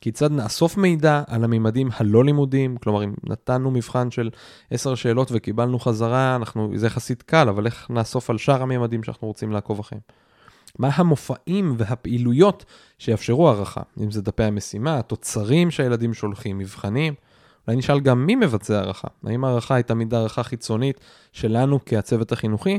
כיצד 0.00 0.32
נאסוף 0.32 0.76
מידע 0.76 1.22
על 1.26 1.44
הממדים 1.44 1.88
הלא 1.96 2.24
לימודיים, 2.24 2.76
כלומר 2.76 3.04
אם 3.04 3.14
נתנו 3.24 3.70
מבחן 3.70 4.10
של 4.10 4.30
10 4.70 4.94
שאלות 4.94 5.28
וקיבלנו 5.32 5.78
חזרה, 5.78 6.36
אנחנו, 6.36 6.72
זה 6.74 6.86
יחסית 6.86 7.22
קל, 7.22 7.48
אבל 7.48 7.66
איך 7.66 7.90
נאסוף 7.90 8.30
על 8.30 8.38
שאר 8.38 8.62
הממדים 8.62 9.02
שאנחנו 9.02 9.28
רוצים 9.28 9.52
לעקוב 9.52 9.78
אחריהם. 9.78 10.02
מה 10.78 10.90
המופעים 10.94 11.74
והפעילויות 11.78 12.64
שיאפשרו 12.98 13.48
הערכה, 13.48 13.80
אם 14.02 14.10
זה 14.10 14.22
דפי 14.22 14.42
המשימה, 14.42 14.98
התוצרים 14.98 15.70
שהילדים 15.70 16.14
שולחים, 16.14 16.58
מבחנים. 16.58 17.14
אולי 17.66 17.78
נשאל 17.78 18.00
גם 18.00 18.26
מי 18.26 18.34
מבצע 18.34 18.78
הערכה. 18.78 19.08
האם 19.24 19.44
הערכה 19.44 19.74
היא 19.74 19.84
תמיד 19.84 20.14
הערכה 20.14 20.42
חיצונית 20.42 21.00
שלנו 21.32 21.78
כהצוות 21.86 22.32
החינוכי? 22.32 22.78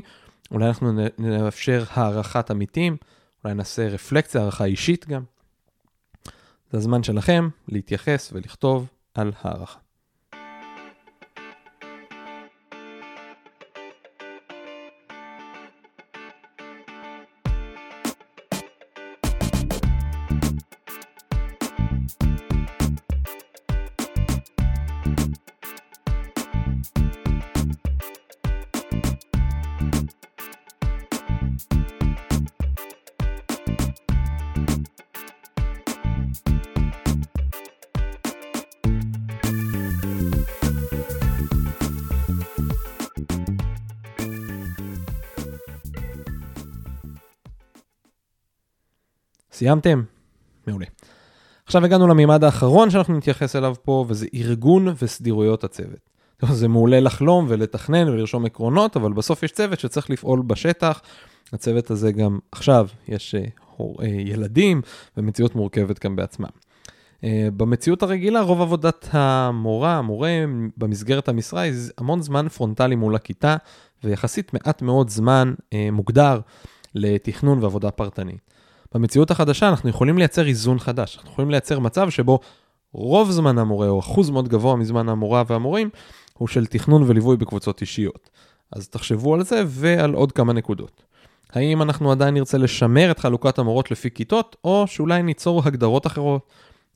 אולי 0.52 0.68
אנחנו 0.68 0.92
נאפשר 1.18 1.84
הערכת 1.94 2.52
עמיתים, 2.52 2.98
אולי 3.44 3.56
נעשה 3.56 3.88
רפלקציה, 3.88 4.42
הערכה 4.42 4.66
אישית 4.66 5.08
גם. 5.08 5.22
זה 6.72 6.78
הזמן 6.78 7.04
שלכם 7.04 7.50
להתייחס 7.68 8.30
ולכתוב 8.34 8.88
על 9.14 9.32
הערכה. 9.42 9.80
סיימתם? 49.60 50.04
מעולה. 50.68 50.86
עכשיו 51.66 51.86
הגענו 51.86 52.08
למימד 52.08 52.44
האחרון 52.44 52.90
שאנחנו 52.90 53.18
נתייחס 53.18 53.56
אליו 53.56 53.76
פה, 53.84 54.06
וזה 54.08 54.28
ארגון 54.34 54.94
וסדירויות 55.02 55.64
הצוות. 55.64 56.10
זה 56.52 56.68
מעולה 56.68 57.00
לחלום 57.00 57.46
ולתכנן 57.50 58.10
ולרשום 58.10 58.46
עקרונות, 58.46 58.98
אבל 58.98 59.14
בסוף 59.14 59.44
יש 59.44 59.52
צוות 59.52 59.80
שצריך 59.80 60.10
לפעול 60.10 60.42
בשטח. 60.48 61.02
הצוות 61.54 61.92
הזה 61.92 62.12
גם 62.12 62.40
עכשיו, 62.52 62.88
יש 63.08 63.36
uh, 63.36 63.80
uh, 63.80 64.06
ילדים 64.06 64.82
ומציאות 65.18 65.56
מורכבת 65.56 66.06
גם 66.06 66.16
בעצמם. 66.16 66.50
Uh, 67.22 67.26
במציאות 67.58 68.04
הרגילה, 68.04 68.42
רוב 68.42 68.62
עבודת 68.62 69.08
המורה, 69.12 69.98
המורה 69.98 70.44
במסגרת 70.78 71.30
המשרה, 71.30 71.62
היא 71.62 71.74
המון 71.98 72.22
זמן 72.22 72.48
פרונטלי 72.50 72.96
מול 72.96 73.16
הכיתה, 73.16 73.56
ויחסית 74.04 74.54
מעט 74.54 74.82
מאוד 74.82 75.10
זמן 75.10 75.54
מוגדר 75.92 76.40
לתכנון 76.96 77.64
ועבודה 77.64 77.92
פרטנית. 77.92 78.59
במציאות 78.94 79.32
החדשה 79.32 79.70
אנחנו 79.70 79.90
יכולים 79.90 80.18
לייצר 80.18 80.48
איזון 80.48 80.80
חדש. 80.80 81.16
אנחנו 81.18 81.32
יכולים 81.32 81.52
לייצר 81.52 81.80
מצב 81.80 82.10
שבו 82.10 82.40
רוב 82.94 83.32
זמן 83.32 83.58
המורה, 83.58 83.88
או 83.88 84.00
אחוז 84.00 84.30
מאוד 84.30 84.48
גבוה 84.48 84.76
מזמן 84.76 85.10
המורה 85.10 85.44
והמורים, 85.48 85.90
הוא 86.34 86.48
של 86.48 86.66
תכנון 86.66 87.04
וליווי 87.08 87.38
בקבוצות 87.38 87.82
אישיות. 87.82 88.30
אז 88.72 88.90
תחשבו 88.90 89.34
על 89.34 89.44
זה 89.44 89.64
ועל 89.68 90.14
עוד 90.14 90.32
כמה 90.32 90.54
נקודות. 90.54 91.04
האם 91.54 91.82
אנחנו 91.82 92.12
עדיין 92.12 92.34
נרצה 92.34 92.58
לשמר 92.58 93.12
את 93.12 93.20
חלוקת 93.20 93.60
המורות 93.60 93.92
לפי 93.92 94.12
כיתות, 94.12 94.56
או 94.64 94.84
שאולי 94.88 95.24
ניצור 95.24 95.62
הגדרות 95.66 96.08
אחרות? 96.08 96.48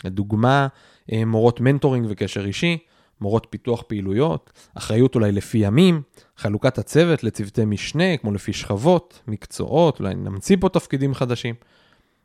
לדוגמה, 0.03 0.67
אה, 1.11 1.25
מורות 1.25 1.61
מנטורינג 1.61 2.05
וקשר 2.09 2.45
אישי, 2.45 2.77
מורות 3.21 3.47
פיתוח 3.49 3.83
פעילויות, 3.87 4.51
אחריות 4.75 5.15
אולי 5.15 5.31
לפי 5.31 5.57
ימים, 5.57 6.01
חלוקת 6.37 6.77
הצוות 6.77 7.23
לצוותי 7.23 7.65
משנה, 7.65 8.17
כמו 8.17 8.31
לפי 8.31 8.53
שכבות, 8.53 9.19
מקצועות, 9.27 9.99
אולי 9.99 10.15
נמציא 10.15 10.57
פה 10.59 10.69
תפקידים 10.69 11.13
חדשים. 11.13 11.55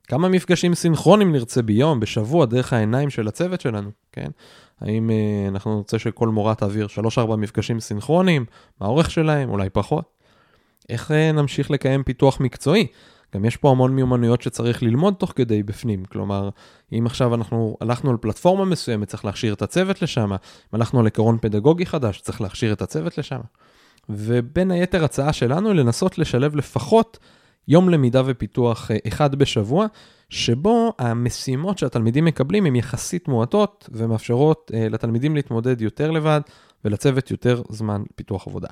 כמה 0.08 0.28
מפגשים 0.28 0.74
סינכרונים 0.74 1.32
נרצה 1.32 1.62
ביום, 1.62 2.00
בשבוע, 2.00 2.46
דרך 2.46 2.72
העיניים 2.72 3.10
של 3.10 3.28
הצוות 3.28 3.60
שלנו, 3.60 3.90
כן? 4.12 4.28
האם 4.80 5.10
אה, 5.10 5.48
אנחנו 5.48 5.76
נרצה 5.76 5.98
שכל 5.98 6.28
מורה 6.28 6.54
תעביר 6.54 6.86
3-4 7.16 7.36
מפגשים 7.36 7.80
סינכרונים? 7.80 8.44
מה 8.80 8.86
האורך 8.86 9.10
שלהם? 9.10 9.50
אולי 9.50 9.70
פחות? 9.70 10.04
איך 10.88 11.10
אה, 11.10 11.32
נמשיך 11.32 11.70
לקיים 11.70 12.02
פיתוח 12.02 12.40
מקצועי? 12.40 12.86
גם 13.34 13.44
יש 13.44 13.56
פה 13.56 13.70
המון 13.70 13.94
מיומנויות 13.94 14.42
שצריך 14.42 14.82
ללמוד 14.82 15.14
תוך 15.18 15.32
כדי 15.36 15.62
בפנים, 15.62 16.04
כלומר, 16.04 16.48
אם 16.92 17.06
עכשיו 17.06 17.34
אנחנו 17.34 17.76
הלכנו 17.80 18.10
על 18.10 18.16
פלטפורמה 18.16 18.64
מסוימת, 18.64 19.08
צריך 19.08 19.24
להכשיר 19.24 19.54
את 19.54 19.62
הצוות 19.62 20.02
לשם, 20.02 20.32
אם 20.32 20.38
הלכנו 20.72 21.00
על 21.00 21.06
עקרון 21.06 21.38
פדגוגי 21.40 21.86
חדש, 21.86 22.20
צריך 22.20 22.40
להכשיר 22.40 22.72
את 22.72 22.82
הצוות 22.82 23.18
לשם. 23.18 23.40
ובין 24.08 24.70
היתר 24.70 25.04
הצעה 25.04 25.32
שלנו 25.32 25.68
היא 25.68 25.76
לנסות 25.76 26.18
לשלב 26.18 26.56
לפחות 26.56 27.18
יום 27.68 27.88
למידה 27.88 28.22
ופיתוח 28.26 28.90
אה, 28.90 28.96
אחד 29.08 29.34
בשבוע, 29.34 29.86
שבו 30.30 30.92
המשימות 30.98 31.78
שהתלמידים 31.78 32.24
מקבלים 32.24 32.66
הן 32.66 32.76
יחסית 32.76 33.28
מועטות 33.28 33.88
ומאפשרות 33.92 34.70
uh, 34.74 34.76
לתלמידים 34.90 35.34
להתמודד 35.36 35.80
יותר 35.80 36.10
לבד 36.10 36.40
ולצוות 36.84 37.30
יותר 37.30 37.62
זמן 37.68 38.02
פיתוח 38.16 38.46
עבודה. 38.46 38.68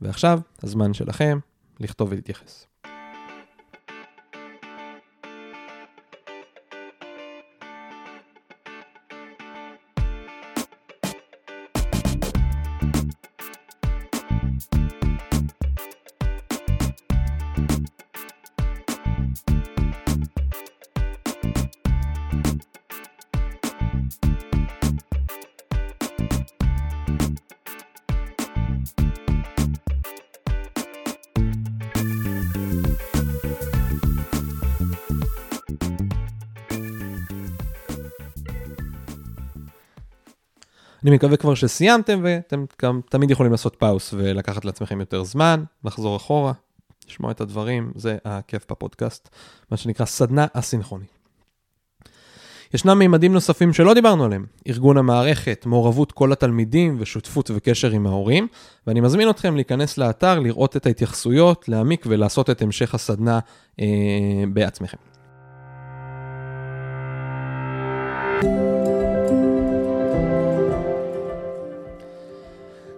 ועכשיו, 0.00 0.40
הזמן 0.62 0.94
שלכם 0.94 1.38
לכתוב 1.80 2.08
ולהתייחס. 2.12 2.66
אני 41.04 41.16
מקווה 41.16 41.36
כבר 41.36 41.54
שסיימתם 41.54 42.20
ואתם 42.22 42.64
גם 42.82 43.00
תמיד 43.10 43.30
יכולים 43.30 43.52
לעשות 43.52 43.76
פאוס 43.76 44.14
ולקחת 44.16 44.64
לעצמכם 44.64 45.00
יותר 45.00 45.24
זמן, 45.24 45.64
לחזור 45.84 46.16
אחורה, 46.16 46.52
לשמוע 47.08 47.30
את 47.30 47.40
הדברים, 47.40 47.92
זה 47.94 48.16
הכיף 48.24 48.66
בפודקאסט, 48.70 49.28
מה 49.70 49.76
שנקרא 49.76 50.06
סדנה 50.06 50.46
אסינכרונית. 50.52 51.14
ישנם 52.74 52.98
מימדים 52.98 53.32
נוספים 53.32 53.72
שלא 53.72 53.94
דיברנו 53.94 54.24
עליהם, 54.24 54.46
ארגון 54.68 54.96
המערכת, 54.96 55.66
מעורבות 55.66 56.12
כל 56.12 56.32
התלמידים 56.32 56.96
ושותפות 57.00 57.50
וקשר 57.54 57.90
עם 57.90 58.06
ההורים, 58.06 58.48
ואני 58.86 59.00
מזמין 59.00 59.30
אתכם 59.30 59.54
להיכנס 59.54 59.98
לאתר, 59.98 60.38
לראות 60.38 60.76
את 60.76 60.86
ההתייחסויות, 60.86 61.68
להעמיק 61.68 62.04
ולעשות 62.08 62.50
את 62.50 62.62
המשך 62.62 62.94
הסדנה 62.94 63.38
אה, 63.80 63.86
בעצמכם. 64.52 65.13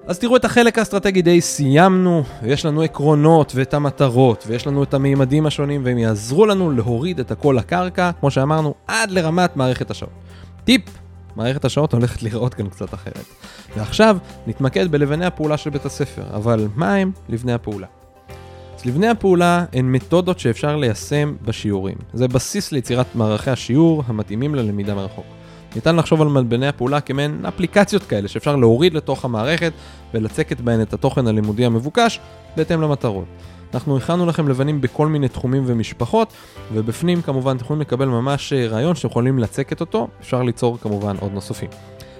אז 0.06 0.18
תראו 0.18 0.36
את 0.36 0.44
החלק 0.44 0.78
האסטרטגי 0.78 1.22
די 1.22 1.40
סיימנו, 1.40 2.22
ויש 2.42 2.66
לנו 2.66 2.82
עקרונות 2.82 3.52
ואת 3.54 3.74
המטרות, 3.74 4.44
ויש 4.46 4.66
לנו 4.66 4.82
את 4.82 4.94
המימדים 4.94 5.46
השונים, 5.46 5.84
והם 5.84 5.98
יעזרו 5.98 6.46
לנו 6.46 6.70
להוריד 6.70 7.20
את 7.20 7.30
הכל 7.30 7.56
לקרקע, 7.58 8.10
כמו 8.20 8.30
שאמרנו, 8.30 8.74
עד 8.86 9.10
לרמת 9.10 9.56
מערכת 9.56 9.90
השעות. 9.90 10.12
טיפ, 10.64 10.82
מערכת 11.36 11.64
השעות 11.64 11.92
הולכת 11.92 12.22
לראות 12.22 12.54
כאן 12.54 12.68
קצת 12.68 12.94
אחרת. 12.94 13.24
ועכשיו 13.76 14.18
נתמקד 14.46 14.90
בלבני 14.90 15.26
הפעולה 15.26 15.56
של 15.56 15.70
בית 15.70 15.84
הספר, 15.84 16.22
אבל 16.34 16.68
מה 16.74 16.94
הם 16.94 17.12
לבני 17.28 17.52
הפעולה? 17.52 17.86
אז 18.78 18.86
לבני 18.86 19.08
הפעולה 19.08 19.64
הן 19.72 19.92
מתודות 19.92 20.38
שאפשר 20.38 20.76
ליישם 20.76 21.36
בשיעורים. 21.42 21.96
זה 22.12 22.28
בסיס 22.28 22.72
ליצירת 22.72 23.06
מערכי 23.14 23.50
השיעור 23.50 24.02
המתאימים 24.06 24.54
ללמידה 24.54 24.94
מרחוק. 24.94 25.35
ניתן 25.76 25.96
לחשוב 25.96 26.22
על 26.22 26.28
מלבני 26.28 26.68
הפעולה 26.68 27.00
כמעין 27.00 27.46
אפליקציות 27.48 28.02
כאלה 28.02 28.28
שאפשר 28.28 28.56
להוריד 28.56 28.94
לתוך 28.94 29.24
המערכת 29.24 29.72
ולצקת 30.14 30.60
בהן 30.60 30.80
את 30.80 30.92
התוכן 30.92 31.26
הלימודי 31.26 31.64
המבוקש 31.64 32.20
בהתאם 32.56 32.80
למטרות. 32.80 33.24
אנחנו 33.74 33.96
הכנו 33.96 34.26
לכם 34.26 34.48
לבנים 34.48 34.80
בכל 34.80 35.06
מיני 35.06 35.28
תחומים 35.28 35.62
ומשפחות, 35.66 36.32
ובפנים 36.72 37.22
כמובן 37.22 37.56
אתם 37.56 37.64
יכולים 37.64 37.80
לקבל 37.80 38.06
ממש 38.06 38.52
אה, 38.52 38.66
רעיון 38.66 38.94
שאתם 38.94 39.08
יכולים 39.08 39.38
לצקת 39.38 39.80
אותו, 39.80 40.08
אפשר 40.20 40.42
ליצור 40.42 40.78
כמובן 40.78 41.16
עוד 41.20 41.32
נוספים. 41.32 41.68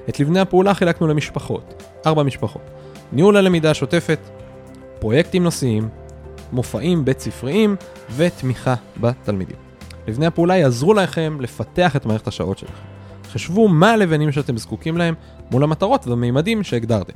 את 0.09 0.21
לבני 0.21 0.41
הפעולה 0.41 0.75
חילקנו 0.75 1.07
למשפחות, 1.07 1.83
ארבע 2.07 2.23
משפחות. 2.23 2.63
ניהול 3.13 3.37
הלמידה 3.37 3.71
השוטפת, 3.71 4.19
פרויקטים 4.99 5.45
נושאיים, 5.45 5.89
מופעים 6.53 7.05
בית 7.05 7.21
ספריים 7.21 7.77
ותמיכה 8.17 8.75
בתלמידים. 9.01 9.57
לבני 10.09 10.27
הפעולה 10.27 10.57
יעזרו 10.57 10.95
לכם 10.95 11.39
לפתח 11.41 11.97
את 11.97 12.07
מערכת 12.07 12.29
השעות 12.29 12.59
שלכם. 12.59 12.96
חשבו 13.37 13.69
מה 13.69 13.93
הלבנים 13.93 14.33
שאתם 14.33 14.59
זקוקים 14.59 14.97
להם 14.97 15.15
מול 15.51 15.63
המטרות 15.63 16.07
והמימדים 16.07 16.63
שהגדרתם. 16.63 17.13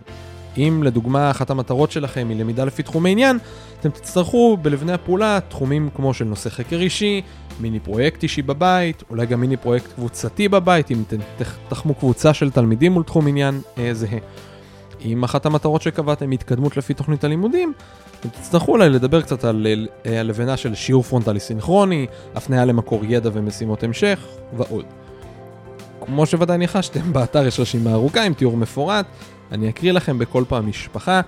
אם 0.56 0.82
לדוגמה 0.82 1.30
אחת 1.30 1.50
המטרות 1.50 1.90
שלכם 1.90 2.26
היא 2.28 2.40
למידה 2.40 2.64
לפי 2.64 2.82
תחומי 2.82 3.10
עניין, 3.10 3.38
אתם 3.80 3.90
תצטרכו 3.90 4.56
בלבני 4.62 4.92
הפעולה 4.92 5.38
תחומים 5.48 5.88
כמו 5.94 6.14
של 6.14 6.24
נושא 6.24 6.50
חקר 6.50 6.80
אישי, 6.80 7.22
מיני 7.60 7.80
פרויקט 7.80 8.22
אישי 8.22 8.42
בבית, 8.42 9.02
אולי 9.10 9.26
גם 9.26 9.40
מיני 9.40 9.56
פרויקט 9.56 9.92
קבוצתי 9.92 10.48
בבית, 10.48 10.90
אם 10.90 11.02
תחמו 11.68 11.94
קבוצה 11.94 12.34
של 12.34 12.50
תלמידים 12.50 12.92
מול 12.92 13.02
תחום 13.02 13.26
עניין 13.26 13.60
אה, 13.78 13.94
זהה. 13.94 14.18
אם 15.04 15.22
אחת 15.22 15.46
המטרות 15.46 15.82
שקבעתם 15.82 16.30
היא 16.30 16.38
התקדמות 16.38 16.76
לפי 16.76 16.94
תוכנית 16.94 17.24
הלימודים, 17.24 17.72
אתם 18.20 18.28
תצטרכו 18.28 18.72
אולי 18.72 18.90
לדבר 18.90 19.22
קצת 19.22 19.44
על 19.44 19.66
אה, 20.06 20.20
הלבנה 20.20 20.56
של 20.56 20.74
שיעור 20.74 21.02
פרונטלי 21.02 21.40
סינכרוני, 21.40 22.06
הפניה 22.34 22.64
למקור 22.64 23.04
ידע 23.08 23.30
ומשימות 23.32 23.82
המשך, 23.82 24.26
ועוד. 24.52 24.84
כמו 26.00 26.26
שוודאי 26.26 26.58
ניחשתם, 26.58 27.12
באתר 27.12 27.46
יש 27.46 27.60
רשימה 27.60 27.92
ארוכה 27.92 28.22
עם 28.22 28.34
תיאור 28.34 28.56
מפורט. 28.56 29.06
אני 29.52 29.68
אקריא 29.68 29.92
לכם 29.92 30.18
בכל 30.18 30.44
פעם 30.48 30.68
משפחה, 30.68 31.20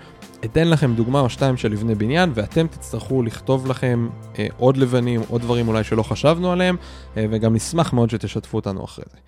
אתן 0.45 0.69
לכם 0.69 0.95
דוגמה 0.95 1.21
או 1.21 1.31
שתיים 1.31 1.57
של 1.57 1.73
לבני 1.73 1.95
בניין, 1.95 2.33
ואתם 2.35 2.67
תצטרכו 2.67 3.23
לכתוב 3.23 3.67
לכם 3.67 4.09
אה, 4.39 4.47
עוד 4.57 4.77
לבנים, 4.77 5.21
עוד 5.29 5.41
דברים 5.41 5.69
אולי 5.69 5.85
שלא 5.85 6.03
חשבנו 6.03 6.53
עליהם, 6.53 6.77
אה, 7.17 7.27
וגם 7.31 7.55
נשמח 7.55 7.93
מאוד 7.93 8.11
שתשתפו 8.11 8.59
אותנו 8.59 8.85
אחרי 8.85 9.05
זה. 9.11 9.19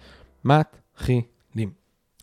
מתחילים. 0.45 1.71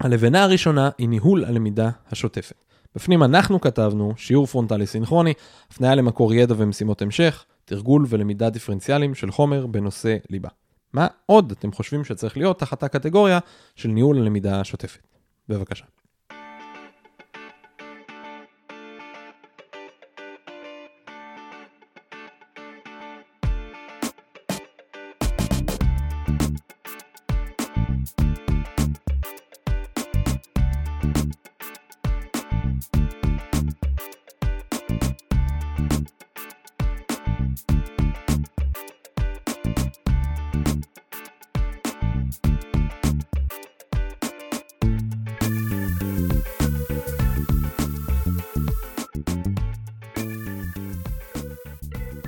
הלבנה 0.02 0.44
הראשונה 0.44 0.90
היא 0.98 1.10
ניהול 1.10 1.46
הלמידה 1.46 1.90
השוטפת. 2.12 2.56
בפנים 2.96 3.24
אנחנו 3.24 3.62
כתבנו 3.62 4.14
שיעור 4.18 4.48
פרונטלי 4.48 4.88
סינכרוני, 4.88 5.34
הפניה 5.72 5.96
למקור 5.96 6.34
ידע 6.34 6.56
ומשימות 6.58 7.02
המשך, 7.02 7.46
תרגול 7.66 8.06
ולמידה 8.10 8.50
דיפרנציאליים 8.50 9.16
של 9.16 9.32
חומר 9.32 9.68
בנושא 9.68 10.18
ליבה. 10.30 10.50
מה 10.94 11.08
עוד 11.26 11.52
אתם 11.52 11.72
חושבים 11.72 12.04
שצריך 12.04 12.38
להיות 12.38 12.60
תחת 12.60 12.84
הקטגוריה 12.84 13.40
של 13.76 13.90
ניהול 13.90 14.18
הלמידה 14.18 14.60
השוטפת? 14.60 15.08
בבקשה. 15.50 15.86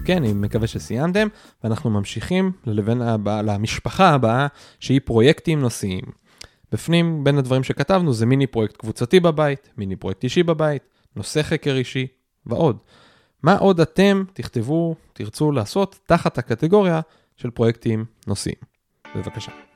כן, 0.06 0.18
אני 0.18 0.34
מקווה 0.34 0.68
שסיימתם, 0.68 1.28
ואנחנו 1.64 1.90
ממשיכים 1.90 2.52
ללבן 2.66 3.02
הבא, 3.02 3.42
למשפחה 3.42 4.10
הבאה, 4.10 4.48
שהיא 4.80 5.02
פרויקטים 5.06 5.60
נושאיים. 5.60 6.04
בפנים, 6.72 7.24
בין 7.24 7.38
הדברים 7.38 7.64
שכתבנו, 7.64 8.14
זה 8.14 8.26
מיני 8.26 8.48
פרויקט 8.48 8.78
קבוצתי 8.78 9.20
בבית, 9.20 9.70
מיני 9.78 9.96
פרויקט 9.96 10.24
אישי 10.24 10.44
בבית, 10.44 10.84
נושא 11.16 11.42
חקר 11.44 11.76
אישי, 11.76 12.08
ועוד. 12.46 12.78
מה 13.44 13.58
עוד 13.58 13.80
אתם 13.80 14.24
תכתבו, 14.34 14.96
תרצו 15.14 15.52
לעשות 15.52 16.00
תחת 16.06 16.38
הקטגוריה 16.38 17.02
של 17.38 17.50
פרויקטים 17.50 18.06
נושאיים? 18.28 18.58
בבקשה. 19.16 19.73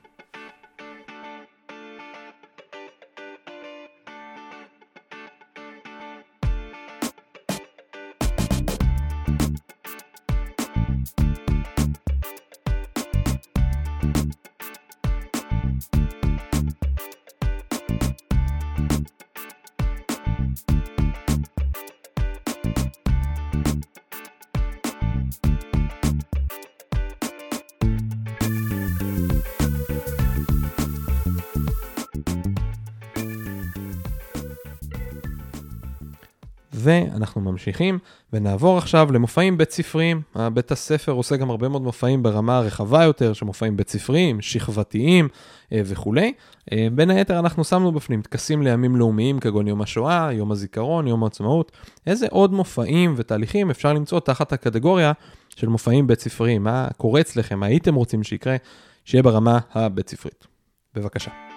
ואנחנו 36.88 37.40
ממשיכים, 37.40 37.98
ונעבור 38.32 38.78
עכשיו 38.78 39.12
למופעים 39.12 39.58
בית 39.58 39.70
ספריים. 39.70 40.22
בית 40.54 40.72
הספר 40.72 41.12
עושה 41.12 41.36
גם 41.36 41.50
הרבה 41.50 41.68
מאוד 41.68 41.82
מופעים 41.82 42.22
ברמה 42.22 42.60
רחבה 42.60 43.04
יותר, 43.04 43.32
שמופעים 43.32 43.76
בית 43.76 43.88
ספריים, 43.88 44.40
שכבתיים 44.40 45.28
אה, 45.72 45.80
וכולי. 45.84 46.32
אה, 46.72 46.88
בין 46.92 47.10
היתר 47.10 47.38
אנחנו 47.38 47.64
שמנו 47.64 47.92
בפנים 47.92 48.22
טקסים 48.22 48.62
לימים 48.62 48.96
לאומיים 48.96 49.40
כגון 49.40 49.68
יום 49.68 49.82
השואה, 49.82 50.32
יום 50.32 50.52
הזיכרון, 50.52 51.06
יום 51.06 51.24
העצמאות. 51.24 51.72
איזה 52.06 52.26
עוד 52.30 52.52
מופעים 52.52 53.14
ותהליכים 53.16 53.70
אפשר 53.70 53.92
למצוא 53.92 54.20
תחת 54.20 54.52
הקטגוריה 54.52 55.12
של 55.56 55.68
מופעים 55.68 56.06
בית 56.06 56.20
ספריים? 56.20 56.64
מה 56.64 56.88
קורה 56.96 57.20
אצלכם? 57.20 57.60
מה 57.60 57.66
הייתם 57.66 57.94
רוצים 57.94 58.22
שיקרה? 58.22 58.56
שיהיה 59.04 59.22
ברמה 59.22 59.58
הבית 59.74 60.08
ספרית. 60.08 60.46
בבקשה. 60.94 61.47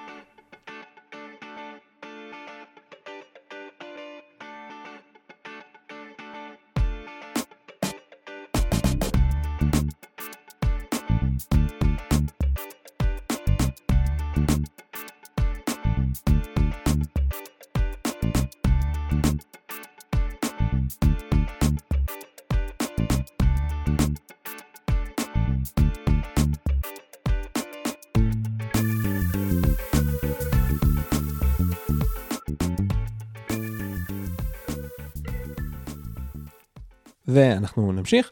ואנחנו 37.33 37.91
נמשיך. 37.91 38.31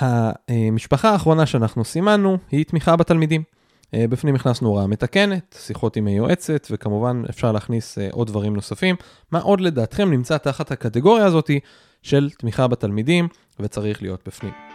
המשפחה 0.00 1.10
האחרונה 1.10 1.46
שאנחנו 1.46 1.84
סימנו 1.84 2.38
היא 2.50 2.64
תמיכה 2.64 2.96
בתלמידים. 2.96 3.42
אה, 3.94 4.04
בפנים 4.08 4.34
הכנסנו 4.34 4.68
הוראה 4.68 4.86
מתקנת, 4.86 5.56
שיחות 5.58 5.96
עם 5.96 6.06
היועצת, 6.06 6.66
וכמובן 6.70 7.22
אפשר 7.30 7.52
להכניס 7.52 7.98
אה, 7.98 8.08
עוד 8.12 8.26
דברים 8.26 8.54
נוספים. 8.54 8.96
מה 9.32 9.38
עוד 9.40 9.60
לדעתכם 9.60 10.10
נמצא 10.10 10.38
תחת 10.38 10.70
הקטגוריה 10.72 11.24
הזאתי 11.26 11.60
של 12.02 12.30
תמיכה 12.30 12.66
בתלמידים 12.66 13.28
וצריך 13.60 14.02
להיות 14.02 14.20
בפנים? 14.26 14.67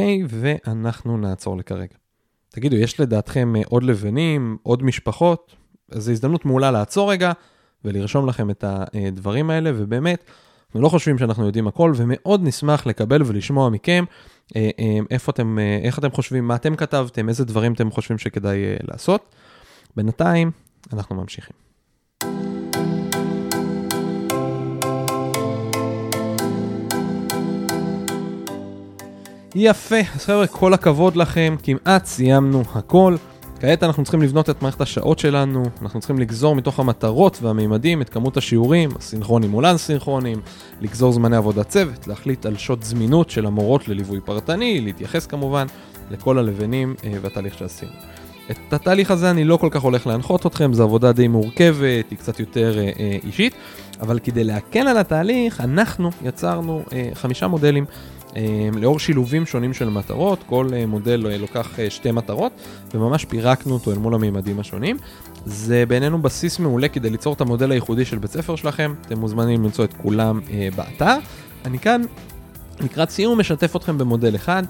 אוקיי, 0.00 0.22
ואנחנו 0.28 1.16
נעצור 1.16 1.56
לכרגע. 1.56 1.94
תגידו, 2.48 2.76
יש 2.76 3.00
לדעתכם 3.00 3.56
אה, 3.56 3.62
עוד 3.68 3.82
לבנים, 3.82 4.56
עוד 4.62 4.82
משפחות? 4.82 5.56
אז 5.90 6.04
זו 6.04 6.12
הזדמנות 6.12 6.44
מעולה 6.44 6.70
לעצור 6.70 7.12
רגע 7.12 7.32
ולרשום 7.84 8.26
לכם 8.26 8.50
את 8.50 8.64
הדברים 8.66 9.50
האלה, 9.50 9.70
ובאמת, 9.74 10.24
אנחנו 10.66 10.80
לא 10.80 10.88
חושבים 10.88 11.18
שאנחנו 11.18 11.46
יודעים 11.46 11.66
הכל, 11.66 11.92
ומאוד 11.96 12.40
נשמח 12.44 12.86
לקבל 12.86 13.22
ולשמוע 13.26 13.70
מכם 13.70 14.04
אה, 14.56 14.70
אה, 14.78 14.98
איפה 15.10 15.32
אתם, 15.32 15.58
איך 15.82 15.98
אתם 15.98 16.10
חושבים, 16.10 16.48
מה 16.48 16.54
אתם 16.54 16.76
כתבתם, 16.76 17.28
איזה 17.28 17.44
דברים 17.44 17.72
אתם 17.72 17.90
חושבים 17.90 18.18
שכדאי 18.18 18.58
לעשות. 18.82 19.34
בינתיים, 19.96 20.50
אנחנו 20.92 21.16
ממשיכים. 21.16 21.69
יפה, 29.54 29.96
אז 30.14 30.24
חבר'ה, 30.24 30.46
כל 30.46 30.74
הכבוד 30.74 31.16
לכם, 31.16 31.56
כמעט 31.62 32.04
סיימנו 32.04 32.62
הכל. 32.74 33.16
כעת 33.60 33.82
אנחנו 33.82 34.02
צריכים 34.02 34.22
לבנות 34.22 34.50
את 34.50 34.62
מערכת 34.62 34.80
השעות 34.80 35.18
שלנו, 35.18 35.62
אנחנו 35.82 36.00
צריכים 36.00 36.18
לגזור 36.18 36.56
מתוך 36.56 36.80
המטרות 36.80 37.38
והמימדים 37.42 38.02
את 38.02 38.08
כמות 38.08 38.36
השיעורים, 38.36 38.90
הסינכרונים 38.98 39.50
מול 39.50 39.64
הסינכרונים, 39.64 40.40
לגזור 40.80 41.12
זמני 41.12 41.36
עבודת 41.36 41.68
צוות, 41.68 42.06
להחליט 42.06 42.46
על 42.46 42.56
שעות 42.56 42.82
זמינות 42.82 43.30
של 43.30 43.46
המורות 43.46 43.88
לליווי 43.88 44.20
פרטני, 44.20 44.80
להתייחס 44.80 45.26
כמובן 45.26 45.66
לכל 46.10 46.38
הלבנים 46.38 46.94
אה, 47.04 47.12
והתהליך 47.22 47.58
שעשינו. 47.58 47.92
את 48.50 48.72
התהליך 48.72 49.10
הזה 49.10 49.30
אני 49.30 49.44
לא 49.44 49.56
כל 49.56 49.68
כך 49.70 49.82
הולך 49.82 50.06
להנחות 50.06 50.46
אתכם, 50.46 50.72
זו 50.72 50.82
עבודה 50.82 51.12
די 51.12 51.28
מורכבת, 51.28 52.10
היא 52.10 52.18
קצת 52.18 52.40
יותר 52.40 52.78
אה, 52.78 52.90
אה, 52.98 53.16
אישית, 53.24 53.54
אבל 54.00 54.18
כדי 54.18 54.44
להקל 54.44 54.88
על 54.88 54.98
התהליך, 54.98 55.60
אנחנו 55.60 56.10
יצרנו 56.22 56.82
חמישה 57.14 57.46
מודלים 57.46 57.84
לאור 58.72 58.98
שילובים 58.98 59.46
שונים 59.46 59.74
של 59.74 59.88
מטרות, 59.88 60.38
כל 60.46 60.68
אה, 60.72 60.86
מודל 60.86 61.26
אה, 61.26 61.38
לוקח 61.38 61.78
אה, 61.78 61.90
שתי 61.90 62.10
מטרות, 62.10 62.52
וממש 62.94 63.24
פירקנו 63.24 63.74
אותו 63.74 63.92
אל 63.92 63.98
מול 63.98 64.14
המימדים 64.14 64.60
השונים. 64.60 64.96
זה 65.44 65.84
בעינינו 65.88 66.22
בסיס 66.22 66.58
מעולה 66.58 66.88
כדי 66.88 67.10
ליצור 67.10 67.32
את 67.34 67.40
המודל 67.40 67.70
הייחודי 67.70 68.04
של 68.04 68.18
בית 68.18 68.30
ספר 68.30 68.56
שלכם, 68.56 68.94
אתם 69.06 69.18
מוזמנים 69.18 69.64
למצוא 69.64 69.84
את 69.84 69.94
כולם 70.02 70.40
באתר. 70.76 71.16
אני 71.64 71.78
כאן 71.78 72.02
לקראת 72.80 73.10
סיום 73.10 73.40
משתף 73.40 73.76
אתכם 73.76 73.98
במודל 73.98 74.36
אחד, 74.36 74.62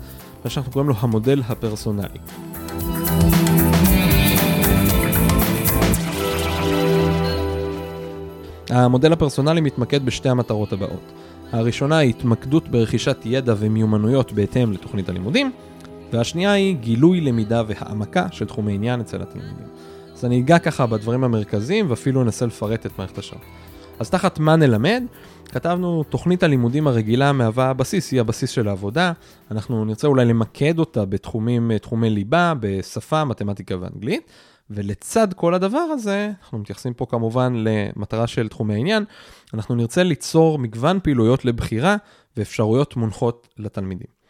מה 0.45 0.51
שאנחנו 0.51 0.73
קוראים 0.73 0.89
לו 0.89 0.95
המודל 1.01 1.43
הפרסונלי. 1.49 2.19
המודל 8.71 9.13
הפרסונלי 9.13 9.61
מתמקד 9.61 10.05
בשתי 10.05 10.29
המטרות 10.29 10.73
הבאות. 10.73 11.13
הראשונה 11.53 11.99
היא 11.99 12.11
התמקדות 12.11 12.69
ברכישת 12.69 13.19
ידע 13.25 13.55
ומיומנויות 13.59 14.33
בהתאם 14.33 14.73
לתוכנית 14.73 15.09
הלימודים, 15.09 15.53
והשנייה 16.13 16.53
היא 16.53 16.77
גילוי 16.77 17.21
למידה 17.21 17.63
והעמקה 17.67 18.27
של 18.31 18.47
תחומי 18.47 18.75
עניין 18.75 19.01
אצל 19.01 19.23
התלמידים. 19.23 19.67
אז 20.15 20.25
אני 20.25 20.41
אגע 20.41 20.59
ככה 20.59 20.87
בדברים 20.87 21.25
המרכזיים 21.25 21.91
ואפילו 21.91 22.23
אנסה 22.23 22.47
לפרט 22.47 22.87
את 22.87 22.99
מערכת 22.99 23.19
השעות. 23.19 23.43
אז 23.99 24.11
תחת 24.11 24.39
מה 24.39 24.57
נלמד, 24.57 25.03
כתבנו 25.45 26.03
תוכנית 26.03 26.43
הלימודים 26.43 26.87
הרגילה 26.87 27.33
מהווה 27.33 27.71
הבסיס, 27.71 28.13
היא 28.13 28.21
הבסיס 28.21 28.51
של 28.51 28.69
העבודה. 28.69 29.13
אנחנו 29.51 29.85
נרצה 29.85 30.07
אולי 30.07 30.25
למקד 30.25 30.79
אותה 30.79 31.05
בתחומים, 31.05 31.79
תחומי 31.79 32.11
ליבה, 32.11 32.53
בשפה, 32.61 33.25
מתמטיקה 33.25 33.75
ואנגלית. 33.81 34.31
ולצד 34.71 35.33
כל 35.35 35.55
הדבר 35.55 35.79
הזה, 35.79 36.31
אנחנו 36.43 36.59
מתייחסים 36.59 36.95
פה 36.95 37.07
כמובן 37.07 37.55
למטרה 37.57 38.27
של 38.27 38.49
תחומי 38.49 38.75
העניין, 38.75 39.05
אנחנו 39.55 39.75
נרצה 39.75 40.03
ליצור 40.03 40.59
מגוון 40.59 41.01
פעילויות 41.03 41.45
לבחירה 41.45 41.97
ואפשרויות 42.37 42.97
מונחות 42.97 43.49
לתלמידים. 43.59 44.21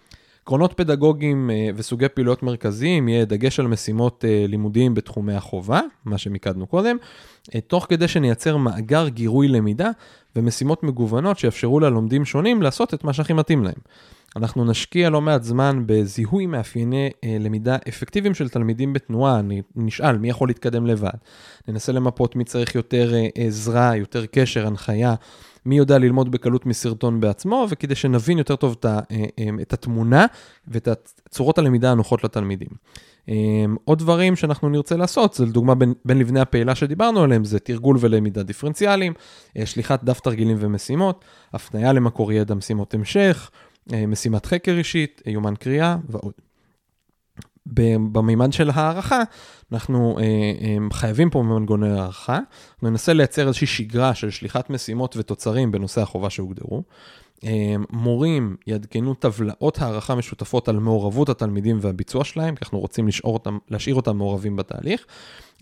עקרונות 0.43 0.73
פדגוגיים 0.73 1.51
אה, 1.51 1.69
וסוגי 1.77 2.09
פעילויות 2.09 2.43
מרכזיים 2.43 3.09
יהיה 3.09 3.25
דגש 3.25 3.61
על 3.61 3.67
משימות 3.67 4.25
אה, 4.25 4.45
לימודיים 4.49 4.95
בתחומי 4.95 5.35
החובה, 5.35 5.81
מה 6.05 6.19
שמיקדנו 6.19 6.67
קודם, 6.67 6.97
אה, 7.55 7.61
תוך 7.61 7.87
כדי 7.89 8.09
שנייצר 8.09 8.57
מאגר 8.57 9.09
גירוי 9.09 9.49
למידה 9.49 9.91
ומשימות 10.37 10.83
מגוונות 10.83 11.39
שיאפשרו 11.39 11.81
ללומדים 11.81 12.25
שונים 12.25 12.63
לעשות 12.63 12.95
את 12.95 13.05
מה 13.05 13.13
שהכי 13.13 13.33
מתאים 13.33 13.65
להם. 13.65 13.75
אנחנו 14.37 14.65
נשקיע 14.65 15.11
לא 15.11 15.21
מעט 15.21 15.43
זמן 15.43 15.83
בזיהוי 15.87 16.47
מאפייני 16.47 17.11
אה, 17.25 17.37
למידה 17.41 17.77
אפקטיביים 17.89 18.35
של 18.35 18.49
תלמידים 18.49 18.93
בתנועה, 18.93 19.41
נשאל 19.77 20.19
מי 20.19 20.29
יכול 20.29 20.49
להתקדם 20.49 20.87
לבד. 20.87 21.11
ננסה 21.69 21.93
למפות 21.93 22.37
מי 22.37 22.45
צריך 22.45 22.75
יותר 22.75 23.15
אה, 23.15 23.29
עזרה, 23.35 23.97
יותר 23.97 24.27
קשר, 24.27 24.67
הנחיה, 24.67 25.15
מי 25.67 25.77
יודע 25.77 25.99
ללמוד 25.99 26.31
בקלות 26.31 26.67
מסרטון 26.67 27.21
בעצמו, 27.21 27.67
וכדי 27.71 27.95
שנבין 27.95 28.39
יותר 28.39 28.57
טוב 28.57 28.77
את, 28.81 28.87
אה, 28.87 29.01
אה, 29.11 29.49
את 29.63 29.73
התמונה 29.73 30.27
ואת 30.69 30.89
צורות 31.31 31.59
הלמידה 31.59 31.91
הנוחות 31.91 32.25
לתלמידים. 32.25 32.69
אה, 33.29 33.65
עוד 33.85 33.99
דברים 33.99 34.37
שאנחנו 34.37 34.69
נרצה 34.69 34.97
לעשות, 34.97 35.35
זה 35.35 35.47
לדוגמה 35.47 35.75
בין, 35.75 35.95
בין 36.05 36.19
לבני 36.19 36.41
הפעילה 36.41 36.75
שדיברנו 36.75 37.23
עליהם, 37.23 37.45
זה 37.45 37.59
תרגול 37.59 37.97
ולמידה 38.01 38.43
דיפרנציאליים, 38.43 39.13
אה, 39.57 39.67
שליחת 39.67 40.05
דף 40.05 40.21
תרגילים 40.21 40.57
ומשימות, 40.61 41.25
הפנייה 41.53 41.93
למקור 41.93 42.33
ידע 42.33 42.55
משימות 42.55 42.95
המשך, 42.95 43.51
אה, 43.55 43.70
משימת 44.09 44.47
חקר 44.47 44.73
אישית, 44.79 45.23
יומן 45.27 45.55
קריאה 45.57 45.97
ועוד. 46.09 46.33
במימד 48.13 48.53
של 48.53 48.71
הערכה, 48.71 49.23
אנחנו 49.73 50.19
אה, 50.19 50.25
אה, 50.25 50.77
חייבים 50.93 51.31
פה 51.31 51.43
מנגנוני 51.43 51.91
הערכה, 51.91 52.39
ננסה 52.83 53.13
לייצר 53.13 53.47
איזושהי 53.47 53.67
שגרה 53.67 54.15
של 54.15 54.31
שליחת 54.31 54.71
משימות 54.71 55.17
ותוצרים 55.17 55.73
בנושא 55.73 56.01
החובה 56.01 56.31
שהוגדרו. 56.31 56.83
אה, 57.45 57.75
מורים 57.91 58.57
יעדכנו 58.67 59.15
טבלאות 59.15 59.79
הערכה 59.81 60.15
משותפות 60.15 60.69
על 60.69 60.79
מעורבות 60.79 61.29
התלמידים 61.29 61.79
והביצוע 61.81 62.25
שלהם, 62.25 62.55
כי 62.55 62.65
אנחנו 62.65 62.79
רוצים 62.79 63.09
אותם, 63.25 63.59
להשאיר 63.71 63.95
אותם 63.95 64.17
מעורבים 64.17 64.57
בתהליך, 64.57 65.07